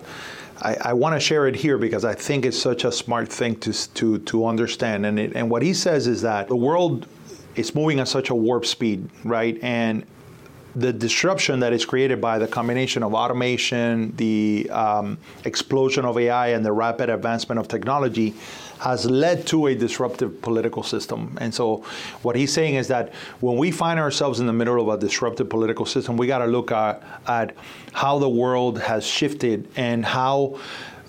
I, 0.63 0.77
I 0.91 0.93
want 0.93 1.15
to 1.15 1.19
share 1.19 1.47
it 1.47 1.55
here 1.55 1.79
because 1.79 2.05
I 2.05 2.13
think 2.13 2.45
it's 2.45 2.59
such 2.59 2.83
a 2.83 2.91
smart 2.91 3.29
thing 3.29 3.55
to, 3.61 3.73
to, 3.95 4.19
to 4.19 4.45
understand. 4.45 5.07
And, 5.07 5.19
it, 5.19 5.35
and 5.35 5.49
what 5.49 5.63
he 5.63 5.73
says 5.73 6.05
is 6.05 6.21
that 6.21 6.49
the 6.49 6.55
world 6.55 7.07
is 7.55 7.73
moving 7.73 7.99
at 7.99 8.07
such 8.07 8.29
a 8.29 8.35
warp 8.35 8.67
speed, 8.67 9.09
right? 9.23 9.57
And 9.63 10.05
the 10.75 10.93
disruption 10.93 11.59
that 11.59 11.73
is 11.73 11.85
created 11.85 12.21
by 12.21 12.39
the 12.39 12.47
combination 12.47 13.03
of 13.03 13.13
automation, 13.13 14.15
the 14.15 14.69
um, 14.71 15.17
explosion 15.45 16.05
of 16.05 16.17
AI, 16.17 16.49
and 16.49 16.65
the 16.65 16.71
rapid 16.71 17.09
advancement 17.09 17.59
of 17.59 17.67
technology 17.67 18.33
has 18.79 19.05
led 19.05 19.45
to 19.45 19.67
a 19.67 19.75
disruptive 19.75 20.41
political 20.41 20.81
system. 20.81 21.37
And 21.39 21.53
so, 21.53 21.83
what 22.23 22.35
he's 22.35 22.51
saying 22.51 22.75
is 22.75 22.87
that 22.87 23.13
when 23.39 23.57
we 23.57 23.69
find 23.69 23.99
ourselves 23.99 24.39
in 24.39 24.47
the 24.47 24.53
middle 24.53 24.81
of 24.81 24.87
a 24.87 24.99
disruptive 24.99 25.49
political 25.49 25.85
system, 25.85 26.17
we 26.17 26.25
got 26.25 26.39
to 26.39 26.47
look 26.47 26.71
at, 26.71 27.03
at 27.27 27.55
how 27.93 28.17
the 28.17 28.29
world 28.29 28.79
has 28.79 29.05
shifted 29.05 29.67
and 29.75 30.05
how 30.05 30.59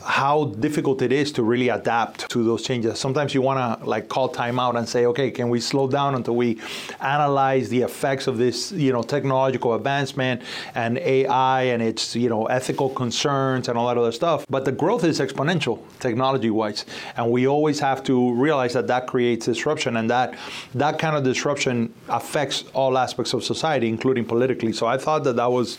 how 0.05 0.45
difficult 0.61 1.03
it 1.03 1.13
is 1.13 1.33
to 1.33 1.43
really 1.43 1.69
adapt 1.69 2.29
to 2.31 2.45
those 2.45 2.63
changes. 2.63 2.99
Sometimes 2.99 3.35
you 3.35 3.43
want 3.43 3.81
to 3.81 3.87
like 3.89 4.09
call 4.09 4.29
time 4.29 4.59
out 4.59 4.77
and 4.77 4.89
say, 4.89 5.07
okay, 5.07 5.31
can 5.31 5.49
we 5.49 5.61
slow 5.61 5.89
down 5.89 6.15
until 6.15 6.37
we 6.37 6.59
analyze 7.01 7.69
the 7.69 7.83
effects 7.83 8.27
of 8.27 8.39
this, 8.39 8.73
you 8.73 8.93
know, 8.93 9.03
technological 9.03 9.75
advancement 9.75 10.43
and 10.75 10.99
AI 10.99 11.63
and 11.63 11.83
its, 11.83 12.17
you 12.17 12.29
know, 12.29 12.47
ethical 12.47 12.89
concerns 12.91 13.69
and 13.69 13.79
all 13.79 13.89
that 13.89 13.99
other 13.99 14.13
stuff. 14.13 14.47
But 14.49 14.65
the 14.65 14.73
growth 14.73 15.05
is 15.05 15.21
exponential 15.21 15.81
technology-wise, 16.01 16.85
and 17.17 17.31
we 17.31 17.47
always 17.47 17.79
have 17.81 18.03
to 18.05 18.33
realize 18.35 18.73
that 18.73 18.87
that 18.89 19.07
creates 19.07 19.47
disruption, 19.47 19.97
and 19.97 20.11
that 20.11 20.35
that 20.75 20.99
kind 20.99 21.17
of 21.17 21.25
disruption 21.25 21.93
affects 22.09 22.65
all 22.73 22.99
aspects 22.99 23.33
of 23.35 23.45
society, 23.45 23.89
including 23.89 24.25
politically. 24.25 24.73
So 24.73 24.87
I 24.87 24.99
thought 24.99 25.25
that 25.25 25.37
that 25.37 25.51
was 25.51 25.79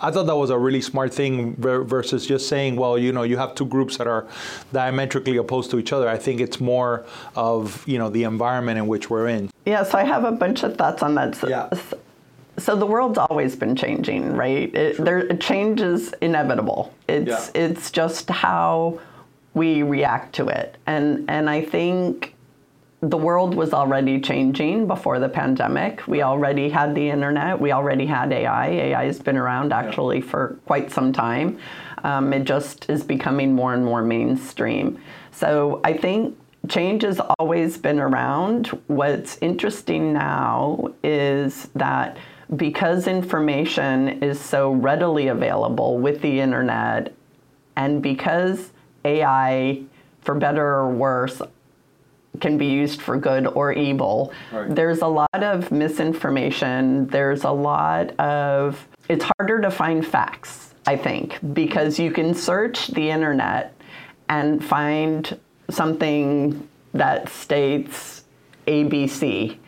I 0.00 0.10
thought 0.10 0.26
that 0.26 0.36
was 0.36 0.50
a 0.50 0.58
really 0.58 0.80
smart 0.80 1.12
thing 1.14 1.56
versus 1.56 2.26
just 2.26 2.48
saying, 2.48 2.76
well, 2.76 2.98
you 2.98 3.12
know, 3.12 3.22
you 3.22 3.36
have 3.36 3.54
two 3.54 3.66
groups 3.66 3.96
that 3.98 4.06
are 4.06 4.26
diametrically 4.72 5.36
opposed 5.36 5.70
to 5.70 5.78
each 5.78 5.92
other. 5.92 6.08
I 6.08 6.18
think 6.18 6.40
it's 6.40 6.60
more 6.60 7.04
of, 7.36 7.86
you 7.86 7.98
know, 7.98 8.10
the 8.10 8.24
environment 8.24 8.78
in 8.78 8.86
which 8.86 9.10
we're 9.10 9.28
in. 9.28 9.50
Yeah, 9.64 9.82
so 9.82 9.98
I 9.98 10.04
have 10.04 10.24
a 10.24 10.32
bunch 10.32 10.62
of 10.62 10.76
thoughts 10.76 11.02
on 11.02 11.14
that. 11.14 11.34
So, 11.34 11.48
yeah. 11.48 11.70
So 12.56 12.76
the 12.76 12.86
world's 12.86 13.18
always 13.18 13.56
been 13.56 13.74
changing, 13.74 14.36
right? 14.36 14.72
It, 14.74 14.96
sure. 14.96 15.04
there, 15.04 15.36
change 15.38 15.80
is 15.80 16.14
inevitable. 16.20 16.94
It's 17.08 17.50
yeah. 17.54 17.62
it's 17.62 17.90
just 17.90 18.30
how 18.30 19.00
we 19.54 19.82
react 19.82 20.34
to 20.36 20.48
it, 20.48 20.76
and 20.86 21.28
and 21.28 21.50
I 21.50 21.62
think 21.62 22.33
the 23.10 23.16
world 23.16 23.54
was 23.54 23.72
already 23.72 24.20
changing 24.20 24.86
before 24.86 25.18
the 25.18 25.28
pandemic. 25.28 26.06
We 26.06 26.22
already 26.22 26.68
had 26.70 26.94
the 26.94 27.08
internet. 27.08 27.60
We 27.60 27.72
already 27.72 28.06
had 28.06 28.32
AI. 28.32 28.68
AI 28.68 29.04
has 29.04 29.18
been 29.20 29.36
around 29.36 29.72
actually 29.72 30.20
for 30.20 30.58
quite 30.66 30.90
some 30.90 31.12
time. 31.12 31.58
Um, 32.02 32.32
it 32.32 32.44
just 32.44 32.88
is 32.88 33.02
becoming 33.02 33.54
more 33.54 33.74
and 33.74 33.84
more 33.84 34.02
mainstream. 34.02 34.98
So 35.32 35.80
I 35.84 35.94
think 35.96 36.38
change 36.68 37.02
has 37.02 37.20
always 37.38 37.76
been 37.76 37.98
around. 37.98 38.68
What's 38.86 39.38
interesting 39.38 40.12
now 40.12 40.92
is 41.02 41.68
that 41.74 42.16
because 42.56 43.06
information 43.06 44.22
is 44.22 44.40
so 44.40 44.72
readily 44.72 45.28
available 45.28 45.98
with 45.98 46.20
the 46.20 46.40
internet, 46.40 47.14
and 47.76 48.02
because 48.02 48.70
AI, 49.04 49.82
for 50.20 50.34
better 50.34 50.64
or 50.64 50.90
worse, 50.90 51.42
can 52.40 52.58
be 52.58 52.66
used 52.66 53.00
for 53.00 53.16
good 53.16 53.46
or 53.46 53.72
evil. 53.72 54.32
Right. 54.52 54.74
There's 54.74 55.00
a 55.00 55.06
lot 55.06 55.42
of 55.42 55.70
misinformation. 55.70 57.06
There's 57.06 57.44
a 57.44 57.50
lot 57.50 58.18
of, 58.18 58.86
it's 59.08 59.24
harder 59.38 59.60
to 59.60 59.70
find 59.70 60.06
facts, 60.06 60.74
I 60.86 60.96
think, 60.96 61.38
because 61.54 61.98
you 61.98 62.10
can 62.10 62.34
search 62.34 62.88
the 62.88 63.10
internet 63.10 63.74
and 64.28 64.64
find 64.64 65.38
something 65.70 66.68
that 66.92 67.28
states 67.28 68.24
ABC. 68.66 69.58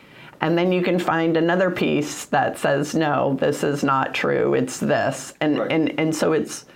And 0.41 0.57
then 0.57 0.71
you 0.71 0.83
can 0.83 0.99
find 0.99 1.37
another 1.37 1.71
piece 1.71 2.27
that 2.27 2.59
says, 2.59 2.95
no, 2.95 3.37
this 3.41 3.65
is 3.65 3.83
not 3.83 4.15
true, 4.15 4.55
it's 4.55 4.79
this. 4.79 5.33
And, 5.41 5.59
right. 5.59 5.73
and, 5.73 5.99
and 5.99 6.15
so 6.15 6.33
it's, 6.33 6.67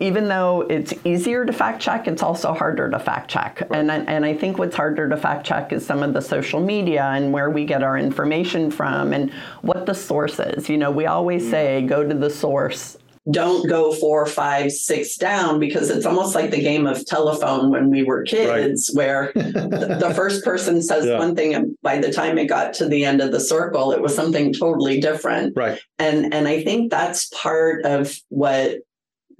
even 0.00 0.28
though 0.28 0.62
it's 0.62 0.94
easier 1.04 1.44
to 1.44 1.52
fact 1.52 1.80
check, 1.82 2.06
it's 2.06 2.22
also 2.22 2.54
harder 2.54 2.90
to 2.90 2.98
fact 2.98 3.30
check. 3.30 3.62
Right. 3.68 3.80
And, 3.80 3.90
and 3.90 4.24
I 4.24 4.34
think 4.34 4.58
what's 4.58 4.76
harder 4.76 5.08
to 5.08 5.16
fact 5.16 5.46
check 5.46 5.72
is 5.72 5.84
some 5.84 6.02
of 6.02 6.12
the 6.12 6.22
social 6.22 6.60
media 6.60 7.04
and 7.04 7.32
where 7.32 7.50
we 7.50 7.64
get 7.64 7.82
our 7.82 7.98
information 7.98 8.70
from 8.70 9.12
and 9.12 9.32
what 9.62 9.86
the 9.86 9.94
source 9.94 10.38
is. 10.38 10.68
You 10.68 10.78
know, 10.78 10.90
we 10.90 11.06
always 11.06 11.44
mm. 11.44 11.50
say 11.50 11.82
go 11.82 12.06
to 12.06 12.14
the 12.14 12.30
source. 12.30 12.96
Don't 13.30 13.68
go 13.68 13.92
four, 13.92 14.24
five, 14.24 14.72
six 14.72 15.16
down 15.16 15.60
because 15.60 15.90
it's 15.90 16.06
almost 16.06 16.34
like 16.34 16.50
the 16.50 16.62
game 16.62 16.86
of 16.86 17.04
telephone 17.04 17.70
when 17.70 17.90
we 17.90 18.02
were 18.02 18.22
kids, 18.22 18.90
right. 18.94 19.04
where 19.04 19.32
the, 19.34 19.98
the, 20.00 20.14
first 20.14 20.42
person 20.42 20.80
says 20.80 21.04
yeah. 21.04 21.18
one 21.18 21.36
thing, 21.36 21.54
and 21.54 21.76
by 21.82 21.98
the 21.98 22.10
time 22.10 22.38
it 22.38 22.46
got 22.46 22.72
to 22.74 22.88
the 22.88 23.04
end 23.04 23.20
of 23.20 23.30
the 23.30 23.40
circle, 23.40 23.92
it 23.92 24.00
was 24.00 24.14
something 24.14 24.54
totally 24.54 24.98
different. 24.98 25.54
Right. 25.54 25.78
And 25.98 26.32
and 26.32 26.48
I 26.48 26.64
think 26.64 26.90
that's 26.90 27.26
part 27.26 27.84
of 27.84 28.16
what 28.30 28.78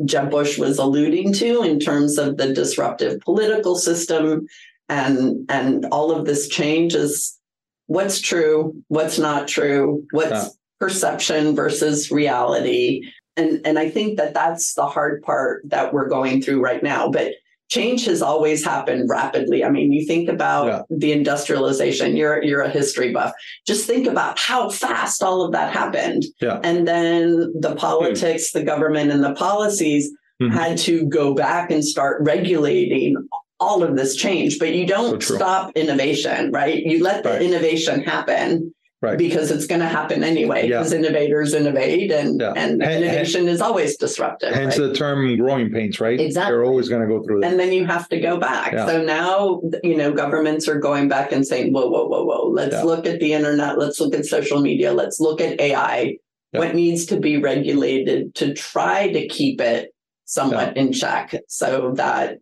Jeb 0.05 0.31
Bush 0.31 0.59
was 0.59 0.79
alluding 0.79 1.33
to 1.35 1.63
in 1.63 1.81
terms 1.81 2.19
of 2.19 2.37
the 2.37 2.53
disruptive 2.53 3.21
political 3.21 3.77
system 3.77 4.47
and 4.89 5.45
and 5.51 5.87
all 5.87 6.13
of 6.13 6.25
this 6.25 6.49
change 6.49 6.95
is 6.95 7.39
what's 7.87 8.21
true, 8.21 8.75
what's 8.89 9.19
not 9.19 9.49
true, 9.49 10.07
what's 10.13 10.31
yeah. 10.31 10.49
perception 10.79 11.55
versus 11.55 12.11
reality. 12.11 13.03
And 13.37 13.61
and 13.65 13.79
I 13.79 13.91
think 13.91 14.19
that 14.19 14.35
that's 14.35 14.75
the 14.75 14.87
hard 14.87 15.23
part 15.23 15.63
that 15.67 15.93
we're 15.93 16.09
going 16.09 16.43
through 16.43 16.61
right 16.63 16.83
now. 16.83 17.11
But 17.11 17.33
change 17.69 18.07
has 18.07 18.23
always 18.23 18.65
happened 18.65 19.09
rapidly. 19.09 19.65
I 19.65 19.71
mean, 19.71 19.93
you 19.93 20.07
think 20.07 20.29
about 20.29 20.67
yeah. 20.67 20.83
the 20.91 21.13
industrialization. 21.13 22.17
You're 22.17 22.43
you're 22.43 22.63
a 22.63 22.71
history 22.71 23.13
buff. 23.13 23.33
Just 23.67 23.87
think 23.87 24.07
about 24.07 24.39
how 24.39 24.71
fast 24.71 25.23
all 25.23 25.43
of 25.43 25.53
that 25.53 25.73
happened. 25.73 26.25
Yeah. 26.41 26.61
And 26.65 26.89
then 26.89 27.53
the 27.59 27.75
politics, 27.77 28.53
the 28.53 28.63
government, 28.63 29.11
and 29.11 29.23
the 29.23 29.35
policies 29.35 30.11
mm-hmm. 30.41 30.53
had 30.53 30.79
to 30.79 31.07
go 31.07 31.35
back 31.35 31.71
and 31.71 31.85
start 31.85 32.23
regulating 32.23 33.17
all 33.61 33.83
of 33.83 33.97
this 33.97 34.17
change. 34.17 34.59
But 34.59 34.75
you 34.75 34.87
don't 34.87 35.23
so 35.23 35.37
stop 35.37 35.73
innovation, 35.77 36.51
right? 36.53 36.83
You 36.83 37.03
let 37.03 37.23
the 37.23 37.31
right. 37.31 37.43
innovation 37.43 38.03
happen 38.03 38.75
right. 39.01 39.19
because 39.19 39.51
it's 39.51 39.67
going 39.67 39.81
to 39.81 39.89
happen 39.89 40.25
anyway 40.25 40.63
because 40.63 40.93
yeah. 40.93 40.99
innovators 40.99 41.55
innovate 41.55 42.11
and, 42.11 42.41
yeah. 42.41 42.53
and 42.57 42.83
innovation 42.83 43.49
is 43.49 43.61
always 43.61 43.97
disruptive 43.97 44.53
hence 44.53 44.79
right? 44.79 44.89
the 44.89 44.95
term 44.95 45.37
growing 45.37 45.71
pains 45.71 46.01
right 46.01 46.21
exactly 46.21 46.53
they're 46.53 46.65
always 46.65 46.89
going 46.89 47.03
to 47.03 47.09
go 47.09 47.23
through 47.23 47.41
that 47.41 47.51
and 47.51 47.61
then 47.61 47.73
you 47.73 47.87
have 47.87 48.09
to 48.09 48.21
go 48.21 48.39
back 48.39 48.73
yeah. 48.73 48.87
so 48.87 49.03
now 49.03 49.61
you 49.83 49.97
know 49.97 50.13
governments 50.13 50.69
are 50.69 50.79
going 50.79 51.09
back 51.09 51.33
and 51.33 51.47
saying 51.47 51.73
whoa 51.73 51.89
whoa 51.89 52.07
whoa 52.07 52.25
whoa 52.25 52.49
let's 52.49 52.83
look 52.85 53.07
at 53.07 53.21
the 53.21 53.33
internet 53.33 53.79
let's 53.79 54.01
look 54.01 54.15
at 54.15 54.25
social 54.25 54.61
media 54.61 54.93
let's 54.93 55.21
look 55.21 55.41
at 55.41 55.61
ai 55.61 56.17
what 56.53 56.75
needs 56.75 57.07
to 57.07 57.21
be 57.21 57.37
regulated 57.37 58.35
to 58.35 58.55
try 58.55 59.13
to 59.13 59.29
keep 59.29 59.61
it 59.61 59.95
somewhat 60.25 60.77
in 60.77 60.93
check 60.93 61.35
so 61.47 61.93
that 61.95 62.39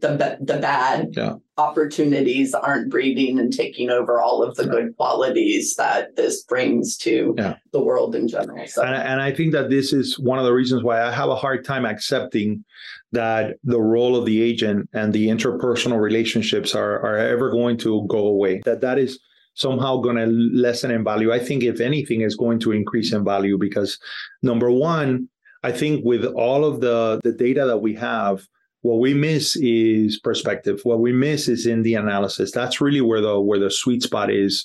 the 0.00 0.38
the 0.40 0.56
bad 0.56 1.08
yeah. 1.12 1.34
opportunities 1.58 2.54
aren't 2.54 2.90
breeding 2.90 3.38
and 3.38 3.52
taking 3.52 3.90
over 3.90 4.20
all 4.20 4.42
of 4.42 4.56
the 4.56 4.66
good 4.66 4.96
qualities 4.96 5.74
that 5.76 6.16
this 6.16 6.42
brings 6.44 6.96
to 6.96 7.34
yeah. 7.36 7.56
the 7.72 7.80
world 7.80 8.14
in 8.14 8.26
general. 8.26 8.66
So. 8.66 8.82
And, 8.82 8.94
and 8.94 9.20
I 9.20 9.32
think 9.32 9.52
that 9.52 9.68
this 9.68 9.92
is 9.92 10.18
one 10.18 10.38
of 10.38 10.46
the 10.46 10.52
reasons 10.52 10.82
why 10.82 11.02
I 11.02 11.10
have 11.10 11.28
a 11.28 11.36
hard 11.36 11.64
time 11.64 11.84
accepting 11.84 12.64
that 13.12 13.56
the 13.64 13.80
role 13.80 14.16
of 14.16 14.24
the 14.24 14.40
agent 14.42 14.88
and 14.94 15.12
the 15.12 15.28
interpersonal 15.28 16.00
relationships 16.00 16.74
are 16.74 16.98
are 17.00 17.18
ever 17.18 17.50
going 17.50 17.76
to 17.78 18.06
go 18.08 18.26
away. 18.26 18.62
That 18.64 18.80
that 18.80 18.98
is 18.98 19.20
somehow 19.54 19.98
going 19.98 20.16
to 20.16 20.26
lessen 20.26 20.90
in 20.90 21.04
value. 21.04 21.30
I 21.32 21.38
think 21.38 21.62
if 21.62 21.80
anything 21.80 22.22
is 22.22 22.34
going 22.34 22.60
to 22.60 22.72
increase 22.72 23.12
in 23.12 23.24
value 23.26 23.58
because 23.58 23.98
number 24.42 24.70
one, 24.70 25.28
I 25.62 25.72
think 25.72 26.02
with 26.02 26.24
all 26.24 26.64
of 26.64 26.80
the 26.80 27.20
the 27.22 27.32
data 27.32 27.66
that 27.66 27.78
we 27.78 27.94
have 27.96 28.46
what 28.82 28.98
we 28.98 29.14
miss 29.14 29.56
is 29.56 30.18
perspective. 30.18 30.80
What 30.82 31.00
we 31.00 31.12
miss 31.12 31.48
is 31.48 31.66
in 31.66 31.82
the 31.82 31.94
analysis. 31.94 32.52
That's 32.52 32.80
really 32.80 33.00
where 33.00 33.20
the 33.20 33.40
where 33.40 33.58
the 33.58 33.70
sweet 33.70 34.02
spot 34.02 34.30
is. 34.30 34.64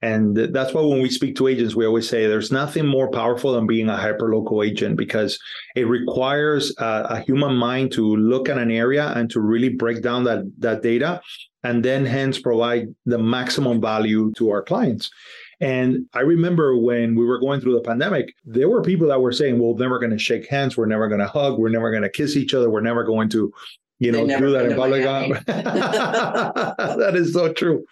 And 0.00 0.36
that's 0.36 0.72
why 0.72 0.82
when 0.82 1.02
we 1.02 1.10
speak 1.10 1.34
to 1.36 1.48
agents, 1.48 1.74
we 1.74 1.84
always 1.84 2.08
say 2.08 2.26
there's 2.26 2.52
nothing 2.52 2.86
more 2.86 3.10
powerful 3.10 3.52
than 3.52 3.66
being 3.66 3.88
a 3.88 3.96
hyperlocal 3.96 4.64
agent 4.64 4.96
because 4.96 5.40
it 5.74 5.88
requires 5.88 6.72
a, 6.78 7.06
a, 7.10 7.20
human 7.20 7.56
mind 7.56 7.90
to 7.92 8.14
look 8.14 8.48
at 8.48 8.58
an 8.58 8.70
area 8.70 9.12
and 9.16 9.28
to 9.30 9.40
really 9.40 9.70
break 9.70 10.00
down 10.00 10.22
that, 10.22 10.44
that 10.58 10.82
data 10.82 11.20
and 11.64 11.84
then 11.84 12.06
hence 12.06 12.38
provide 12.38 12.94
the 13.06 13.18
maximum 13.18 13.80
value 13.80 14.32
to 14.36 14.50
our 14.50 14.62
clients. 14.62 15.10
And 15.60 16.06
I 16.14 16.20
remember 16.20 16.76
when 16.76 17.16
we 17.16 17.24
were 17.24 17.40
going 17.40 17.60
through 17.60 17.74
the 17.74 17.80
pandemic, 17.80 18.32
there 18.44 18.68
were 18.68 18.82
people 18.82 19.08
that 19.08 19.20
were 19.20 19.32
saying, 19.32 19.58
well, 19.58 19.74
we're 19.74 19.80
never 19.80 19.98
going 19.98 20.12
to 20.12 20.18
shake 20.18 20.48
hands. 20.48 20.76
We're 20.76 20.86
never 20.86 21.08
going 21.08 21.20
to 21.20 21.26
hug. 21.26 21.58
We're 21.58 21.68
never 21.68 21.90
going 21.90 22.04
to 22.04 22.08
kiss 22.08 22.36
each 22.36 22.54
other. 22.54 22.70
We're 22.70 22.80
never 22.80 23.02
going 23.02 23.28
to, 23.30 23.52
you 23.98 24.12
know, 24.12 24.26
do 24.26 24.50
that 24.52 24.66
in 24.66 24.76
public. 24.76 25.02
that 25.46 27.16
is 27.16 27.32
so 27.32 27.52
true 27.52 27.84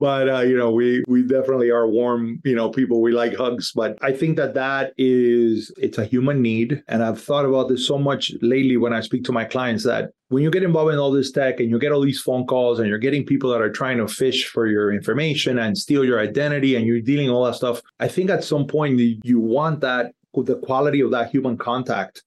but 0.00 0.28
uh, 0.28 0.40
you 0.40 0.56
know 0.56 0.70
we 0.70 1.02
we 1.06 1.22
definitely 1.22 1.70
are 1.70 1.86
warm 1.88 2.40
you 2.44 2.54
know 2.54 2.70
people 2.70 3.00
we 3.00 3.12
like 3.12 3.34
hugs. 3.36 3.72
But 3.74 3.98
i 4.02 4.12
think 4.12 4.36
that 4.36 4.54
that 4.54 4.92
is 4.96 5.72
it's 5.76 5.98
a 5.98 6.04
human 6.04 6.42
need. 6.42 6.82
And 6.88 7.02
i've 7.02 7.20
thought 7.20 7.44
about 7.44 7.68
this 7.68 7.86
so 7.86 7.98
much 7.98 8.32
lately 8.40 8.76
when 8.76 8.92
i 8.92 9.00
speak 9.00 9.24
to 9.24 9.32
my 9.32 9.44
clients 9.44 9.84
that 9.84 10.10
when 10.28 10.42
you 10.42 10.50
get 10.50 10.62
involved 10.62 10.92
in 10.92 10.98
all 10.98 11.10
this 11.10 11.32
tech 11.32 11.58
and 11.60 11.70
you 11.70 11.78
get 11.78 11.92
all 11.92 12.02
these 12.02 12.20
phone 12.20 12.46
calls 12.46 12.78
and 12.78 12.88
you're 12.88 12.98
getting 12.98 13.24
people 13.24 13.50
that 13.50 13.62
are 13.62 13.72
trying 13.72 13.98
to 13.98 14.06
fish 14.06 14.46
for 14.46 14.66
your 14.66 14.92
information 14.92 15.58
and 15.58 15.78
steal 15.78 16.04
your 16.04 16.20
identity 16.20 16.76
and 16.76 16.86
you're 16.86 17.00
dealing 17.00 17.30
all 17.30 17.44
that 17.44 17.54
stuff 17.54 17.80
i 17.98 18.08
think 18.08 18.30
at 18.30 18.44
some 18.44 18.66
point 18.66 19.00
you 19.00 19.40
want 19.40 19.80
that 19.80 20.12
the 20.44 20.56
quality 20.56 21.00
of 21.00 21.10
that 21.10 21.30
human 21.30 21.56
contact 21.56 22.22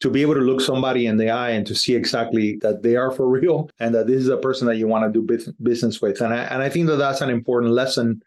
to 0.00 0.10
be 0.10 0.22
able 0.22 0.34
to 0.34 0.40
look 0.40 0.60
somebody 0.60 1.06
in 1.06 1.16
the 1.16 1.30
eye 1.30 1.50
and 1.50 1.66
to 1.66 1.74
see 1.74 1.94
exactly 1.94 2.58
that 2.62 2.82
they 2.82 2.96
are 2.96 3.10
for 3.10 3.28
real 3.40 3.70
and 3.80 3.94
that 3.94 4.06
this 4.06 4.20
is 4.20 4.28
a 4.28 4.36
person 4.36 4.66
that 4.66 4.76
you 4.76 4.86
want 4.86 5.04
to 5.04 5.20
do 5.20 5.52
business 5.62 6.00
with. 6.00 6.20
And 6.20 6.34
I, 6.34 6.44
and 6.44 6.62
I 6.62 6.68
think 6.68 6.86
that 6.88 6.96
that's 6.96 7.20
an 7.20 7.30
important 7.30 7.72
lesson 7.72 8.22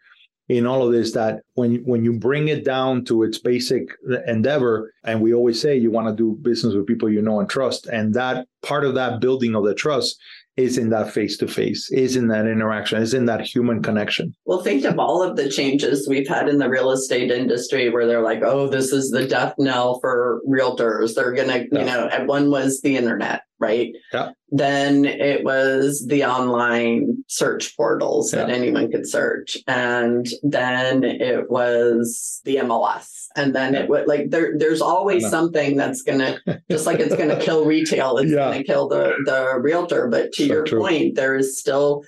in 0.50 0.66
all 0.66 0.84
of 0.84 0.92
this 0.92 1.12
that 1.12 1.42
when 1.54 1.76
when 1.84 2.04
you 2.04 2.12
bring 2.12 2.48
it 2.48 2.64
down 2.64 3.04
to 3.04 3.22
its 3.22 3.38
basic 3.38 3.88
endeavor 4.26 4.92
and 5.04 5.22
we 5.22 5.32
always 5.32 5.60
say 5.60 5.76
you 5.76 5.92
want 5.92 6.08
to 6.08 6.14
do 6.14 6.36
business 6.42 6.74
with 6.74 6.88
people 6.88 7.08
you 7.08 7.22
know 7.22 7.38
and 7.38 7.48
trust 7.48 7.86
and 7.86 8.12
that 8.14 8.48
part 8.62 8.84
of 8.84 8.96
that 8.96 9.20
building 9.20 9.54
of 9.54 9.64
the 9.64 9.74
trust 9.74 10.18
is 10.64 10.78
in 10.78 10.90
that 10.90 11.12
face 11.12 11.36
to 11.38 11.48
face, 11.48 11.90
is 11.90 12.16
in 12.16 12.28
that 12.28 12.46
interaction, 12.46 13.00
is 13.00 13.14
in 13.14 13.26
that 13.26 13.40
human 13.40 13.82
connection. 13.82 14.34
Well, 14.44 14.62
think 14.62 14.84
of 14.84 14.98
all 14.98 15.22
of 15.22 15.36
the 15.36 15.48
changes 15.48 16.08
we've 16.08 16.28
had 16.28 16.48
in 16.48 16.58
the 16.58 16.68
real 16.68 16.90
estate 16.90 17.30
industry 17.30 17.90
where 17.90 18.06
they're 18.06 18.22
like, 18.22 18.42
oh, 18.42 18.68
this 18.68 18.92
is 18.92 19.10
the 19.10 19.26
death 19.26 19.54
knell 19.58 20.00
for 20.00 20.40
realtors. 20.48 21.14
They're 21.14 21.32
going 21.32 21.48
to, 21.48 21.68
yeah. 21.72 21.78
you 21.78 21.84
know, 21.86 22.06
and 22.06 22.28
one 22.28 22.50
was 22.50 22.80
the 22.80 22.96
internet, 22.96 23.42
right? 23.58 23.92
Yeah. 24.12 24.30
Then 24.50 25.04
it 25.04 25.44
was 25.44 26.06
the 26.06 26.24
online 26.24 27.24
search 27.28 27.76
portals 27.76 28.32
yeah. 28.32 28.44
that 28.44 28.50
anyone 28.50 28.90
could 28.90 29.08
search. 29.08 29.56
And 29.66 30.28
then 30.42 31.04
it 31.04 31.50
was 31.50 32.40
the 32.44 32.56
MLS. 32.56 33.19
And 33.36 33.54
then 33.54 33.74
it 33.74 33.88
would 33.88 34.08
like 34.08 34.30
there 34.30 34.58
there's 34.58 34.80
always 34.80 35.24
uh-huh. 35.24 35.30
something 35.30 35.76
that's 35.76 36.02
gonna 36.02 36.38
just 36.70 36.86
like 36.86 36.98
it's 36.98 37.14
gonna 37.14 37.40
kill 37.40 37.64
retail, 37.64 38.18
it's 38.18 38.30
yeah. 38.30 38.50
gonna 38.50 38.64
kill 38.64 38.88
the 38.88 39.14
the 39.24 39.58
realtor. 39.60 40.08
But 40.08 40.32
to 40.32 40.46
so 40.46 40.52
your 40.52 40.64
true. 40.64 40.80
point, 40.80 41.14
there 41.14 41.36
is 41.36 41.58
still 41.58 42.02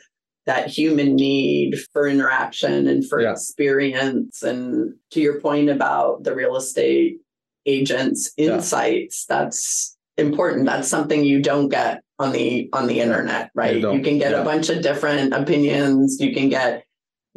that 0.47 0.67
human 0.67 1.15
need 1.15 1.79
for 1.93 2.09
interaction 2.09 2.89
and 2.89 3.09
for 3.09 3.21
yeah. 3.21 3.31
experience. 3.31 4.43
And 4.43 4.95
to 5.13 5.21
your 5.21 5.41
point 5.41 5.71
about 5.71 6.25
the 6.25 6.35
real 6.35 6.57
estate 6.57 7.19
agents' 7.67 8.33
insights, 8.37 9.25
that's 9.27 9.97
important. 10.17 10.67
That's 10.67 10.89
something 10.89 11.25
you 11.25 11.41
don't 11.41 11.69
get 11.69 12.03
on 12.19 12.33
the 12.33 12.69
on 12.73 12.87
the 12.87 13.01
internet, 13.01 13.51
right? 13.55 13.79
You, 13.79 13.93
you 13.93 14.03
can 14.03 14.19
get 14.19 14.33
yeah. 14.33 14.41
a 14.41 14.45
bunch 14.45 14.69
of 14.69 14.83
different 14.83 15.33
opinions. 15.33 16.19
You 16.21 16.35
can 16.35 16.49
get 16.49 16.85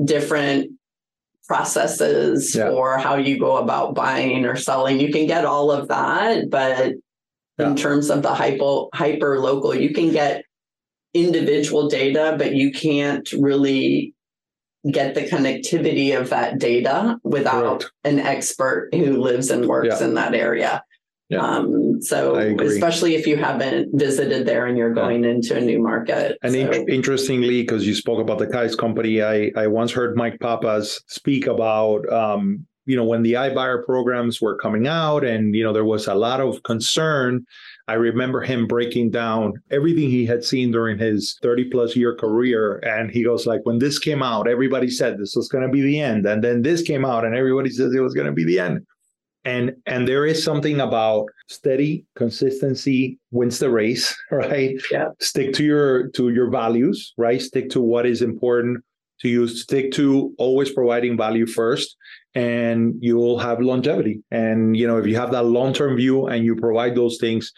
different 0.03 0.71
processes 1.47 2.55
yeah. 2.55 2.69
for 2.69 2.97
how 2.97 3.15
you 3.15 3.39
go 3.39 3.57
about 3.57 3.95
buying 3.95 4.45
or 4.45 4.55
selling. 4.55 4.99
You 4.99 5.11
can 5.11 5.27
get 5.27 5.45
all 5.45 5.71
of 5.71 5.87
that, 5.89 6.49
but 6.49 6.93
yeah. 7.57 7.67
in 7.67 7.75
terms 7.75 8.09
of 8.09 8.21
the 8.21 8.33
hyper 8.33 8.85
hyper 8.93 9.39
local, 9.39 9.75
you 9.75 9.93
can 9.93 10.11
get 10.11 10.43
individual 11.13 11.87
data, 11.87 12.35
but 12.37 12.53
you 12.53 12.71
can't 12.71 13.31
really 13.33 14.13
get 14.91 15.15
the 15.15 15.21
connectivity 15.21 16.19
of 16.19 16.29
that 16.29 16.59
data 16.59 17.17
without 17.23 17.79
Correct. 17.79 17.91
an 18.03 18.19
expert 18.19 18.89
who 18.93 19.21
lives 19.21 19.49
and 19.49 19.65
works 19.65 19.99
Yeah. 19.99 20.07
in 20.07 20.13
that 20.15 20.35
area. 20.35 20.83
Yeah. 21.29 21.39
Um, 21.41 22.01
so 22.01 22.35
especially 22.35 23.15
if 23.15 23.25
you 23.25 23.35
haven't 23.35 23.89
visited 23.97 24.45
there 24.45 24.67
and 24.67 24.77
you're 24.77 24.89
Yeah. 24.95 25.01
going 25.01 25.25
into 25.25 25.57
a 25.57 25.61
new 25.61 25.81
market. 25.81 26.37
And 26.43 26.53
So- 26.53 26.59
in- 26.59 26.87
interestingly, 26.89 27.61
because 27.61 27.87
you 27.87 27.95
spoke 27.95 28.19
about 28.19 28.37
the 28.37 28.47
Keyes 28.47 28.75
company, 28.75 29.21
I, 29.23 29.51
I 29.55 29.67
once 29.67 29.91
heard 29.91 30.15
Mike 30.15 30.39
Pappas 30.39 31.01
speak 31.07 31.47
about, 31.47 32.07
um, 32.13 32.65
you 32.85 32.95
know, 32.95 33.03
when 33.05 33.23
the 33.23 33.33
iBuyer 33.33 33.83
programs 33.83 34.39
were 34.39 34.55
coming 34.57 34.85
out 34.87 35.23
and, 35.25 35.55
you 35.55 35.63
know, 35.63 35.73
there 35.73 35.83
was 35.85 36.05
a 36.07 36.13
lot 36.13 36.39
of 36.39 36.61
concern. 36.61 37.43
I 37.87 37.93
remember 37.93 38.41
him 38.41 38.67
breaking 38.67 39.09
down 39.09 39.53
everything 39.71 40.09
he 40.11 40.27
had 40.27 40.43
seen 40.43 40.69
during 40.71 40.99
his 40.99 41.39
30 41.41 41.65
plus 41.65 41.95
year 41.95 42.15
career. 42.15 42.77
And 42.83 43.09
he 43.09 43.23
goes 43.23 43.47
like, 43.47 43.61
when 43.63 43.79
this 43.79 43.97
came 43.97 44.21
out, 44.21 44.47
everybody 44.47 44.91
said 44.91 45.17
this 45.17 45.35
was 45.35 45.47
going 45.47 45.63
to 45.65 45.71
be 45.71 45.81
the 45.81 45.99
end. 45.99 46.27
And 46.27 46.43
then 46.43 46.61
this 46.61 46.83
came 46.83 47.03
out 47.03 47.25
and 47.25 47.35
everybody 47.35 47.71
says 47.71 47.95
it 47.95 47.99
was 48.01 48.13
going 48.13 48.27
to 48.27 48.33
be 48.33 48.43
the 48.43 48.59
end. 48.59 48.81
And, 49.45 49.73
and 49.85 50.07
there 50.07 50.25
is 50.25 50.43
something 50.43 50.81
about 50.81 51.27
steady 51.47 52.05
consistency 52.15 53.19
wins 53.31 53.59
the 53.59 53.69
race, 53.69 54.15
right? 54.31 54.75
Yeah. 54.91 55.09
stick 55.21 55.53
to 55.53 55.63
your 55.63 56.09
to 56.17 56.29
your 56.29 56.49
values 56.49 57.13
right 57.17 57.41
stick 57.41 57.69
to 57.69 57.81
what 57.81 58.05
is 58.05 58.21
important 58.21 58.83
to 59.21 59.29
you 59.29 59.47
stick 59.47 59.91
to 59.93 60.33
always 60.37 60.71
providing 60.71 61.15
value 61.17 61.45
first 61.45 61.95
and 62.33 62.95
you'll 62.99 63.39
have 63.39 63.61
longevity 63.61 64.21
and 64.31 64.75
you 64.75 64.85
know 64.87 64.97
if 64.97 65.05
you 65.07 65.15
have 65.15 65.31
that 65.31 65.43
long-term 65.45 65.95
view 65.95 66.27
and 66.27 66.43
you 66.43 66.55
provide 66.55 66.95
those 66.95 67.17
things 67.19 67.51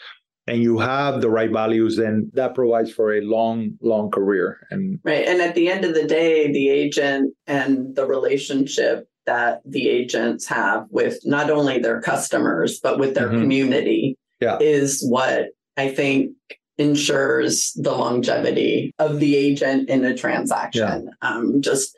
and 0.47 0.61
you 0.61 0.77
have 0.77 1.19
the 1.21 1.29
right 1.29 1.51
values 1.51 1.97
then 1.97 2.29
that 2.33 2.53
provides 2.53 2.91
for 2.91 3.13
a 3.15 3.21
long 3.21 3.71
long 3.81 4.11
career 4.11 4.59
and 4.71 4.99
Right. 5.03 5.25
And 5.27 5.41
at 5.41 5.55
the 5.55 5.69
end 5.69 5.83
of 5.85 5.93
the 5.93 6.05
day, 6.07 6.51
the 6.51 6.69
agent 6.69 7.33
and 7.47 7.95
the 7.95 8.05
relationship 8.05 9.07
that 9.27 9.61
the 9.65 9.87
agents 9.87 10.47
have 10.47 10.87
with 10.89 11.19
not 11.23 11.51
only 11.51 11.77
their 11.77 12.01
customers, 12.01 12.79
but 12.81 12.97
with 12.97 13.13
their 13.13 13.29
Mhm. 13.29 13.41
community 13.41 14.17
Yeah. 14.41 14.57
is 14.59 15.03
what 15.07 15.49
I 15.75 15.89
think 15.89 16.31
ensures 16.79 17.73
the 17.75 17.91
longevity 17.91 18.91
of 18.99 19.19
the 19.19 19.35
agent 19.35 19.89
in 19.89 20.03
a 20.05 20.15
transaction. 20.15 21.09
Um, 21.21 21.61
just 21.61 21.95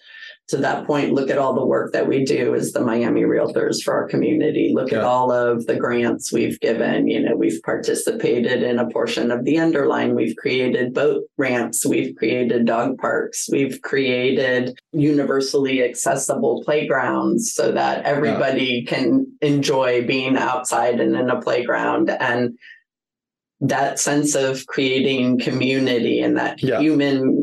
to 0.49 0.57
that 0.57 0.87
point, 0.87 1.13
look 1.13 1.29
at 1.29 1.37
all 1.37 1.53
the 1.53 1.65
work 1.65 1.93
that 1.93 2.07
we 2.07 2.25
do 2.25 2.55
as 2.55 2.71
the 2.71 2.79
Miami 2.79 3.21
Realtors 3.21 3.83
for 3.83 3.93
our 3.93 4.07
community. 4.07 4.71
Look 4.73 4.91
at 4.91 5.03
all 5.03 5.31
of 5.31 5.67
the 5.67 5.75
grants 5.75 6.33
we've 6.33 6.59
given. 6.59 7.07
You 7.07 7.21
know, 7.21 7.35
we've 7.35 7.61
participated 7.63 8.63
in 8.63 8.79
a 8.79 8.89
portion 8.89 9.29
of 9.29 9.45
the 9.45 9.59
underline. 9.59 10.15
We've 10.15 10.35
created 10.35 10.95
boat 10.95 11.23
ramps. 11.37 11.85
We've 11.85 12.15
created 12.15 12.65
dog 12.65 12.97
parks. 12.97 13.47
We've 13.51 13.79
created 13.83 14.75
universally 14.91 15.83
accessible 15.83 16.63
playgrounds 16.65 17.53
so 17.53 17.71
that 17.71 18.05
everybody 18.05 18.83
can 18.85 19.27
enjoy 19.41 20.07
being 20.07 20.35
outside 20.35 20.99
and 20.99 21.15
in 21.15 21.29
a 21.29 21.39
playground. 21.39 22.09
And 22.09 22.57
that 23.61 23.99
sense 23.99 24.35
of 24.35 24.65
creating 24.65 25.39
community 25.39 26.21
and 26.21 26.37
that 26.37 26.63
Yeah. 26.63 26.79
human 26.79 27.38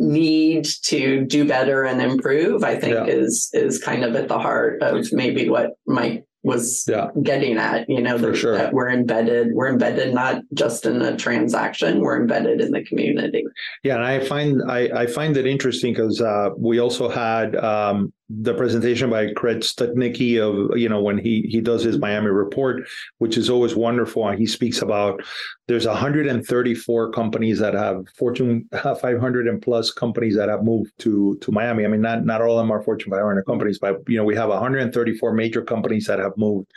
need 0.00 0.64
to 0.82 1.24
do 1.26 1.46
better 1.46 1.84
and 1.84 2.00
improve 2.00 2.64
i 2.64 2.74
think 2.74 2.94
Yeah. 2.94 3.04
is 3.04 3.50
is 3.52 3.78
kind 3.78 4.02
of 4.02 4.16
at 4.16 4.28
the 4.28 4.38
heart 4.38 4.82
of 4.82 5.12
maybe 5.12 5.48
what 5.48 5.72
mike 5.86 6.24
was 6.42 6.84
Yeah. 6.88 7.08
getting 7.22 7.58
at 7.58 7.86
you 7.90 8.00
know 8.00 8.16
that, 8.16 8.34
sure. 8.34 8.56
that 8.56 8.72
we're 8.72 8.88
embedded 8.88 9.48
we're 9.52 9.68
embedded 9.68 10.14
not 10.14 10.40
just 10.54 10.86
in 10.86 11.02
a 11.02 11.14
transaction 11.14 12.00
we're 12.00 12.18
embedded 12.18 12.62
in 12.62 12.70
the 12.70 12.82
community 12.84 13.44
Yeah, 13.84 13.96
and 13.96 14.04
I 14.04 14.20
find 14.24 14.62
I, 14.66 15.02
I 15.02 15.06
find 15.06 15.36
it 15.36 15.46
interesting 15.46 15.92
because 15.92 16.18
uh, 16.22 16.48
we 16.56 16.80
also 16.80 17.10
had 17.10 17.56
um, 17.56 18.10
the 18.32 18.54
presentation 18.54 19.10
by 19.10 19.32
Craig 19.32 19.58
Studnicki 19.58 20.38
of 20.38 20.78
you 20.78 20.88
know 20.88 21.02
when 21.02 21.18
he 21.18 21.42
he 21.42 21.60
does 21.60 21.82
his 21.82 21.98
Miami 21.98 22.28
report, 22.28 22.88
which 23.18 23.36
is 23.36 23.50
always 23.50 23.74
wonderful, 23.74 24.28
and 24.28 24.38
he 24.38 24.46
speaks 24.46 24.82
about 24.82 25.20
there's 25.66 25.86
134 25.86 27.10
companies 27.10 27.58
that 27.58 27.74
have 27.74 28.04
Fortune 28.16 28.68
uh, 28.72 28.94
500 28.94 29.48
and 29.48 29.60
plus 29.60 29.90
companies 29.90 30.36
that 30.36 30.48
have 30.48 30.62
moved 30.62 30.92
to 30.98 31.38
to 31.40 31.50
Miami. 31.50 31.84
I 31.84 31.88
mean, 31.88 32.02
not 32.02 32.24
not 32.24 32.40
all 32.40 32.58
of 32.58 32.62
them 32.62 32.70
are 32.70 32.82
Fortune 32.82 33.10
500 33.10 33.42
companies, 33.44 33.80
but 33.80 33.96
you 34.06 34.16
know 34.16 34.24
we 34.24 34.36
have 34.36 34.48
134 34.48 35.34
major 35.34 35.62
companies 35.62 36.06
that 36.06 36.20
have 36.20 36.36
moved 36.36 36.70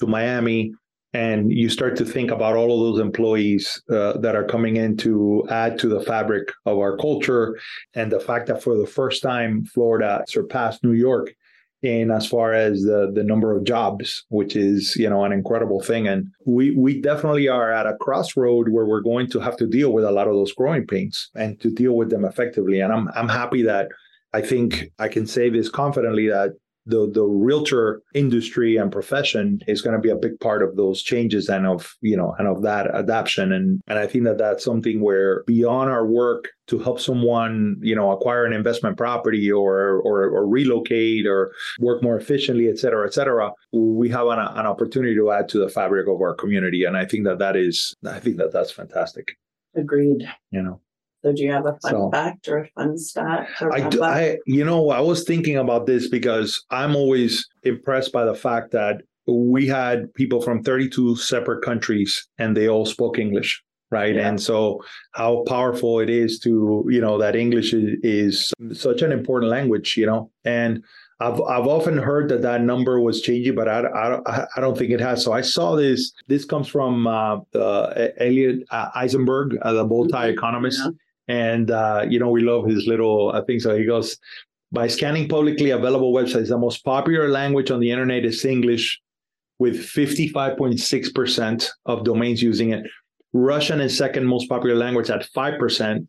to 0.00 0.06
Miami 0.06 0.72
and 1.14 1.52
you 1.52 1.70
start 1.70 1.96
to 1.96 2.04
think 2.04 2.32
about 2.32 2.56
all 2.56 2.72
of 2.72 2.80
those 2.80 3.00
employees 3.00 3.80
uh, 3.88 4.18
that 4.18 4.34
are 4.34 4.44
coming 4.44 4.76
in 4.76 4.96
to 4.98 5.46
add 5.48 5.78
to 5.78 5.88
the 5.88 6.00
fabric 6.00 6.48
of 6.66 6.76
our 6.78 6.96
culture. 6.96 7.56
And 7.94 8.10
the 8.10 8.20
fact 8.20 8.48
that 8.48 8.62
for 8.62 8.76
the 8.76 8.86
first 8.86 9.22
time 9.22 9.64
florida 9.64 10.24
surpassed 10.28 10.82
new 10.82 10.92
york 10.92 11.34
in 11.82 12.10
as 12.10 12.26
far 12.26 12.54
as 12.54 12.82
the, 12.82 13.12
the 13.14 13.22
number 13.22 13.54
of 13.54 13.64
jobs 13.64 14.24
which 14.30 14.56
is 14.56 14.96
you 14.96 15.08
know 15.08 15.24
an 15.24 15.32
incredible 15.32 15.80
thing. 15.80 16.08
And 16.08 16.26
we 16.44 16.74
we 16.76 17.00
definitely 17.00 17.48
are 17.48 17.70
at 17.72 17.86
a 17.86 17.96
crossroad 17.96 18.68
where 18.70 18.86
we're 18.86 19.00
going 19.00 19.28
to 19.30 19.40
have 19.40 19.56
to 19.58 19.66
deal 19.66 19.92
with 19.92 20.04
a 20.04 20.10
lot 20.10 20.26
of 20.26 20.34
those 20.34 20.52
growing 20.52 20.86
pains 20.86 21.30
and 21.34 21.60
to 21.60 21.70
deal 21.70 21.94
with 21.94 22.10
them 22.10 22.24
effectively. 22.24 22.80
And 22.80 22.92
i'm 22.92 23.08
i'm 23.14 23.28
happy 23.28 23.62
that 23.62 23.88
i 24.32 24.40
think 24.40 24.90
i 24.98 25.08
can 25.08 25.26
say 25.26 25.50
this 25.50 25.68
confidently 25.68 26.28
that 26.28 26.52
the 26.86 27.10
the 27.10 27.24
realtor 27.24 28.02
industry 28.14 28.76
and 28.76 28.92
profession 28.92 29.60
is 29.66 29.80
going 29.80 29.96
to 29.96 30.00
be 30.00 30.10
a 30.10 30.16
big 30.16 30.38
part 30.40 30.62
of 30.62 30.76
those 30.76 31.02
changes 31.02 31.48
and 31.48 31.66
of 31.66 31.94
you 32.00 32.16
know 32.16 32.34
and 32.38 32.46
of 32.46 32.62
that 32.62 32.94
adaption. 32.94 33.52
And 33.52 33.80
and 33.86 33.98
I 33.98 34.06
think 34.06 34.24
that 34.24 34.38
that's 34.38 34.64
something 34.64 35.00
where 35.00 35.44
beyond 35.46 35.90
our 35.90 36.06
work 36.06 36.50
to 36.66 36.78
help 36.78 37.00
someone 37.00 37.76
you 37.80 37.94
know 37.94 38.10
acquire 38.12 38.44
an 38.44 38.52
investment 38.52 38.96
property 38.96 39.50
or 39.50 40.00
or, 40.00 40.24
or 40.24 40.46
relocate 40.46 41.26
or 41.26 41.52
work 41.78 42.02
more 42.02 42.18
efficiently 42.18 42.68
et 42.68 42.78
cetera 42.78 43.06
et 43.06 43.14
cetera 43.14 43.50
we 43.72 44.08
have 44.08 44.26
an, 44.28 44.38
an 44.38 44.66
opportunity 44.66 45.14
to 45.14 45.30
add 45.30 45.48
to 45.48 45.58
the 45.58 45.68
fabric 45.68 46.06
of 46.08 46.20
our 46.20 46.34
community. 46.34 46.84
And 46.84 46.96
I 46.96 47.04
think 47.06 47.24
that 47.24 47.38
that 47.38 47.56
is 47.56 47.94
I 48.06 48.20
think 48.20 48.36
that 48.36 48.52
that's 48.52 48.70
fantastic. 48.70 49.36
Agreed. 49.74 50.28
You 50.50 50.62
know 50.62 50.80
so 51.24 51.32
do 51.32 51.42
you 51.42 51.52
have 51.52 51.64
a 51.66 51.76
fun 51.82 51.90
So- 51.90 52.10
fact 52.10 52.48
or 52.48 52.58
a 52.58 52.68
fun 52.76 52.98
stat 52.98 53.48
I, 53.72 53.88
do. 53.88 54.02
I, 54.02 54.36
you 54.46 54.64
know, 54.64 54.90
I 54.90 55.00
was 55.00 55.24
thinking 55.24 55.56
about 55.56 55.86
this 55.86 56.08
because 56.08 56.62
I'm 56.70 56.94
always 56.94 57.48
impressed 57.62 58.12
by 58.12 58.24
the 58.24 58.34
fact 58.34 58.72
that 58.72 59.02
we 59.26 59.66
had 59.66 60.12
people 60.14 60.42
from 60.42 60.62
32 60.62 61.16
separate 61.16 61.64
countries 61.64 62.28
and 62.36 62.54
they 62.54 62.68
all 62.68 62.84
spoke 62.84 63.18
English, 63.18 63.62
right? 63.90 64.14
Yeah. 64.14 64.28
And 64.28 64.40
so, 64.40 64.82
how 65.12 65.44
powerful 65.46 66.00
it 66.00 66.10
is 66.10 66.38
to, 66.40 66.84
you 66.90 67.00
know, 67.00 67.16
that 67.16 67.34
English 67.34 67.72
is, 67.72 67.96
is 68.02 68.52
such 68.74 69.00
an 69.00 69.12
important 69.12 69.50
language, 69.50 69.96
you 69.96 70.04
know, 70.04 70.30
and 70.44 70.84
I've 71.20 71.40
I've 71.42 71.66
often 71.66 71.96
heard 71.96 72.28
that 72.30 72.42
that 72.42 72.62
number 72.62 73.00
was 73.00 73.22
changing, 73.22 73.54
but 73.54 73.68
I, 73.68 73.80
I, 73.80 74.46
I 74.56 74.60
don't 74.60 74.76
think 74.76 74.90
it 74.90 75.00
has. 75.00 75.22
So 75.24 75.32
I 75.32 75.42
saw 75.42 75.76
this. 75.76 76.12
This 76.26 76.44
comes 76.44 76.66
from 76.68 77.06
uh, 77.06 77.38
uh, 77.54 78.08
Elliot 78.18 78.64
uh, 78.70 78.90
Eisenberg, 78.94 79.56
uh, 79.62 79.72
the 79.72 79.86
multi 79.86 80.28
economist. 80.28 80.80
Yeah. 80.84 80.90
And 81.28 81.70
uh, 81.70 82.04
you 82.08 82.18
know, 82.18 82.30
we 82.30 82.42
love 82.42 82.66
his 82.66 82.86
little 82.86 83.30
uh, 83.30 83.42
thing. 83.44 83.60
So 83.60 83.76
he 83.76 83.84
goes, 83.84 84.18
by 84.72 84.88
scanning 84.88 85.28
publicly 85.28 85.70
available 85.70 86.12
websites, 86.12 86.48
the 86.48 86.58
most 86.58 86.84
popular 86.84 87.28
language 87.28 87.70
on 87.70 87.80
the 87.80 87.90
internet 87.90 88.24
is 88.24 88.44
English, 88.44 89.00
with 89.58 89.76
55.6% 89.76 91.68
of 91.86 92.04
domains 92.04 92.42
using 92.42 92.70
it. 92.70 92.84
Russian 93.32 93.80
is 93.80 93.96
second 93.96 94.26
most 94.26 94.48
popular 94.48 94.76
language 94.76 95.10
at 95.10 95.28
5%, 95.34 96.06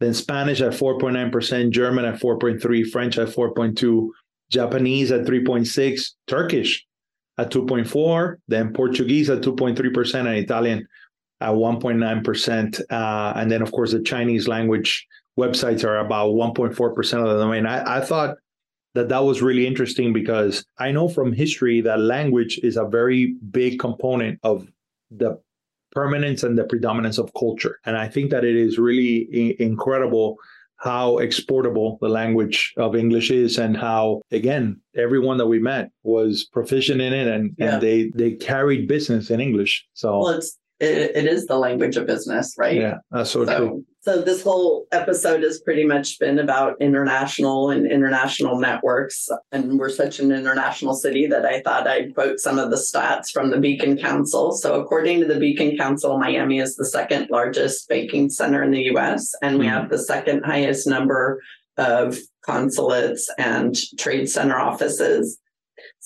then 0.00 0.14
Spanish 0.14 0.60
at 0.60 0.72
4.9%, 0.72 1.70
German 1.70 2.04
at 2.04 2.20
4.3, 2.20 2.90
French 2.90 3.18
at 3.18 3.28
4.2, 3.28 4.08
Japanese 4.50 5.12
at 5.12 5.26
3.6, 5.26 6.10
Turkish 6.26 6.86
at 7.38 7.50
2.4, 7.50 8.36
then 8.48 8.72
Portuguese 8.72 9.30
at 9.30 9.42
2.3%, 9.42 10.14
and 10.14 10.28
Italian 10.28 10.86
at 11.40 11.50
1.9%. 11.50 12.80
Uh, 12.90 13.32
and 13.36 13.50
then, 13.50 13.62
of 13.62 13.72
course, 13.72 13.92
the 13.92 14.02
Chinese 14.02 14.48
language 14.48 15.06
websites 15.38 15.84
are 15.84 15.98
about 15.98 16.30
1.4% 16.30 16.72
of 17.18 17.28
the 17.28 17.38
domain. 17.38 17.66
I, 17.66 17.98
I 17.98 18.00
thought 18.00 18.36
that 18.94 19.08
that 19.10 19.18
was 19.24 19.42
really 19.42 19.66
interesting 19.66 20.12
because 20.12 20.64
I 20.78 20.90
know 20.92 21.08
from 21.08 21.32
history 21.32 21.80
that 21.82 22.00
language 22.00 22.58
is 22.62 22.76
a 22.78 22.86
very 22.86 23.34
big 23.50 23.78
component 23.78 24.38
of 24.42 24.66
the 25.10 25.38
permanence 25.92 26.42
and 26.42 26.56
the 26.58 26.64
predominance 26.64 27.18
of 27.18 27.30
culture. 27.38 27.78
And 27.84 27.96
I 27.96 28.08
think 28.08 28.30
that 28.30 28.44
it 28.44 28.56
is 28.56 28.78
really 28.78 29.28
I- 29.32 29.62
incredible 29.62 30.36
how 30.78 31.18
exportable 31.18 31.96
the 32.02 32.08
language 32.08 32.74
of 32.76 32.94
English 32.94 33.30
is 33.30 33.56
and 33.58 33.74
how 33.76 34.20
again 34.30 34.78
everyone 34.94 35.38
that 35.38 35.46
we 35.46 35.58
met 35.58 35.90
was 36.02 36.44
proficient 36.52 37.00
in 37.00 37.14
it 37.14 37.26
and, 37.26 37.54
Yeah. 37.56 37.74
and 37.74 37.82
they 37.82 38.10
they 38.14 38.32
carried 38.32 38.86
business 38.86 39.30
in 39.30 39.40
English. 39.40 39.86
So 39.94 40.18
well 40.18 40.28
it's 40.28 40.58
it, 40.80 41.16
it 41.16 41.26
is 41.26 41.46
the 41.46 41.56
language 41.56 41.96
of 41.96 42.06
business 42.06 42.54
right 42.58 42.76
yeah, 42.76 42.98
that's 43.10 43.30
so, 43.30 43.44
true. 43.44 43.54
So, 43.54 43.84
so 44.06 44.22
this 44.22 44.40
whole 44.44 44.86
episode 44.92 45.42
has 45.42 45.60
pretty 45.60 45.84
much 45.84 46.20
been 46.20 46.38
about 46.38 46.76
international 46.80 47.70
and 47.70 47.90
international 47.90 48.60
networks. 48.60 49.28
And 49.50 49.80
we're 49.80 49.88
such 49.88 50.20
an 50.20 50.30
international 50.30 50.94
city 50.94 51.26
that 51.26 51.44
I 51.44 51.60
thought 51.62 51.88
I'd 51.88 52.14
quote 52.14 52.38
some 52.38 52.56
of 52.56 52.70
the 52.70 52.76
stats 52.76 53.32
from 53.32 53.50
the 53.50 53.58
Beacon 53.58 53.98
Council. 53.98 54.52
So 54.52 54.80
according 54.80 55.18
to 55.20 55.26
the 55.26 55.40
Beacon 55.40 55.76
Council, 55.76 56.18
Miami 56.18 56.60
is 56.60 56.76
the 56.76 56.86
second 56.86 57.30
largest 57.30 57.88
banking 57.88 58.30
center 58.30 58.62
in 58.62 58.70
the 58.70 58.84
US, 58.94 59.34
and 59.42 59.58
we 59.58 59.66
Mhm. 59.66 59.70
have 59.70 59.90
the 59.90 59.98
second 59.98 60.44
highest 60.44 60.86
number 60.86 61.40
of 61.76 62.16
consulates 62.44 63.28
and 63.38 63.74
trade 63.98 64.28
center 64.30 64.56
offices. 64.56 65.36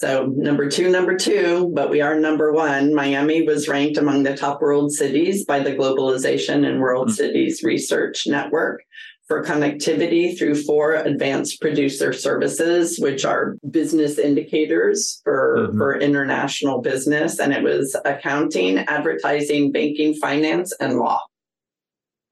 So 0.01 0.33
number 0.35 0.67
two, 0.71 0.89
number 0.89 1.15
two, 1.15 1.71
but 1.75 1.91
we 1.91 2.01
are 2.01 2.19
number 2.19 2.53
one. 2.53 2.95
Miami 2.95 3.43
was 3.43 3.69
ranked 3.69 3.99
among 3.99 4.23
the 4.23 4.35
top 4.35 4.63
world 4.63 4.93
cities 4.93 5.45
by 5.45 5.61
the 5.61 5.73
Globalization 5.73 6.67
and 6.67 6.81
World 6.81 7.09
mm-hmm. 7.09 7.17
Cities 7.17 7.61
Research 7.63 8.27
Network 8.27 8.83
for 9.29 9.45
connectivity 9.45 10.39
through 10.39 10.55
four 10.63 10.95
advanced 10.95 11.61
producer 11.61 12.15
services, 12.15 12.99
which 12.99 13.27
are 13.27 13.57
business 13.71 14.17
indicators 14.17 15.21
for, 15.23 15.69
mm-hmm. 15.69 15.77
for 15.77 16.01
international 16.01 16.81
business. 16.81 17.39
And 17.39 17.53
it 17.53 17.63
was 17.63 17.95
accounting, 18.07 18.79
advertising, 18.79 19.71
banking, 19.71 20.15
finance, 20.15 20.75
and 20.81 20.97
law. 20.97 21.21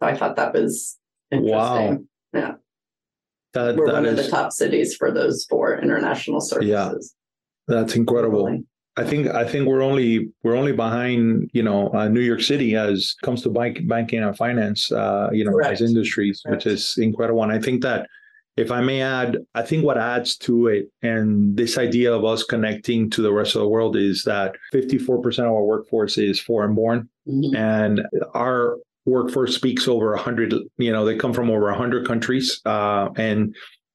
So 0.01 0.09
I 0.09 0.17
thought 0.17 0.37
that 0.37 0.55
was 0.55 0.97
interesting. 1.31 1.55
Wow. 1.55 1.99
Yeah. 2.33 2.53
That, 3.53 3.77
We're 3.77 3.89
that 3.89 3.93
one 3.93 4.07
is, 4.07 4.19
of 4.19 4.25
the 4.25 4.31
top 4.31 4.53
cities 4.53 4.97
for 4.97 5.13
those 5.13 5.45
four 5.51 5.79
international 5.79 6.41
services. 6.41 6.71
Yeah. 6.71 6.95
That's 7.69 7.95
incredible. 7.95 8.63
I 8.97 9.05
think 9.05 9.29
I 9.29 9.45
think 9.45 9.69
we're 9.69 9.83
only 9.83 10.29
we're 10.43 10.57
only 10.57 10.73
behind 10.73 11.51
you 11.53 11.63
know 11.63 11.91
uh, 11.93 12.09
New 12.09 12.21
York 12.21 12.41
City 12.41 12.75
as 12.75 13.15
comes 13.23 13.43
to 13.43 13.51
bank, 13.51 13.87
banking 13.87 14.25
and 14.25 14.37
finance 14.37 14.91
uh, 14.91 15.29
you 15.33 15.45
know 15.45 15.53
Correct. 15.53 15.75
as 15.75 15.83
industries, 15.83 16.43
Correct. 16.45 16.65
which 16.65 16.75
is 16.75 16.99
incredible. 16.99 17.45
And 17.45 17.53
I 17.53 17.61
think 17.61 17.83
that 17.83 18.09
if 18.57 18.73
I 18.73 18.81
may 18.81 19.01
add, 19.01 19.39
I 19.55 19.63
think 19.63 19.85
what 19.85 19.99
adds 19.99 20.37
to 20.39 20.67
it 20.67 20.91
and 21.03 21.57
this 21.57 21.79
idea 21.79 22.13
of 22.13 22.25
us 22.25 22.43
connecting 22.43 23.09
to 23.11 23.23
the 23.23 23.33
rest 23.33 23.55
of 23.55 23.61
the 23.61 23.69
world 23.69 23.95
is 23.97 24.25
that 24.25 24.57
54% 24.75 25.39
of 25.39 25.45
our 25.45 25.63
workforce 25.63 26.19
is 26.19 26.41
foreign 26.41 26.75
born, 26.75 27.09
mm-hmm. 27.29 27.55
and 27.55 28.03
our 28.35 28.79
workforce 29.05 29.55
speaks 29.55 29.87
over 29.89 30.11
100 30.11 30.55
you 30.77 30.93
know 30.93 31.05
they 31.05 31.17
come 31.17 31.33
from 31.33 31.51
over 31.51 31.67
100 31.67 32.07
countries 32.07 32.61
uh, 32.67 33.09
and 33.17 33.55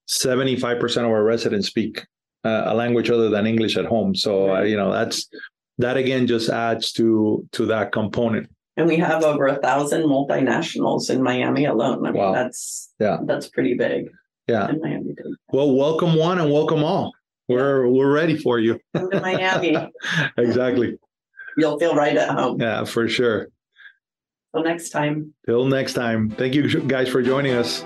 75% 0.10 0.98
of 0.98 1.06
our 1.06 1.24
residents 1.24 1.68
speak 1.68 2.06
uh, 2.44 2.64
a 2.68 2.74
language 2.74 3.10
other 3.10 3.30
than 3.30 3.48
English 3.48 3.78
at 3.78 3.86
home. 3.86 4.16
So 4.16 4.56
uh, 4.56 4.62
you 4.62 4.78
know 4.78 4.92
that's 4.92 5.30
that 5.78 5.98
again 5.98 6.28
just 6.28 6.50
adds 6.50 6.92
to 6.94 7.48
to 7.54 7.66
that 7.68 7.92
component. 7.92 8.50
And 8.76 8.88
we 8.88 8.98
have 8.98 9.24
over 9.24 9.46
a 9.48 9.58
thousand 9.58 10.04
multinationals 10.04 11.10
in 11.10 11.22
Miami 11.22 11.66
alone. 11.66 12.06
I 12.08 12.12
mean, 12.12 12.22
wow. 12.22 12.34
that's 12.34 12.92
yeah, 13.00 13.18
that's 13.26 13.48
pretty 13.50 13.76
big. 13.76 14.10
Yeah. 14.48 14.70
In 14.70 14.82
Miami. 14.82 15.16
Well, 15.52 15.74
welcome 15.74 16.16
one 16.16 16.40
and 16.40 16.52
welcome 16.52 16.84
all. 16.84 17.14
We're 17.48 17.88
we're 17.88 18.12
ready 18.12 18.38
for 18.38 18.60
you. 18.60 18.80
Come 18.96 19.12
to 19.12 19.22
Miami. 19.22 19.78
exactly. 20.38 20.98
You'll 21.58 21.78
feel 21.78 21.96
right 21.96 22.16
at 22.18 22.30
home. 22.30 22.60
Yeah, 22.60 22.84
for 22.84 23.08
sure. 23.08 23.50
Till 24.54 24.64
next 24.64 24.90
time. 24.90 25.34
Till 25.46 25.66
next 25.66 25.94
time. 25.94 26.30
Thank 26.30 26.56
you 26.56 26.82
guys 26.82 27.10
for 27.10 27.22
joining 27.22 27.54
us. 27.54 27.84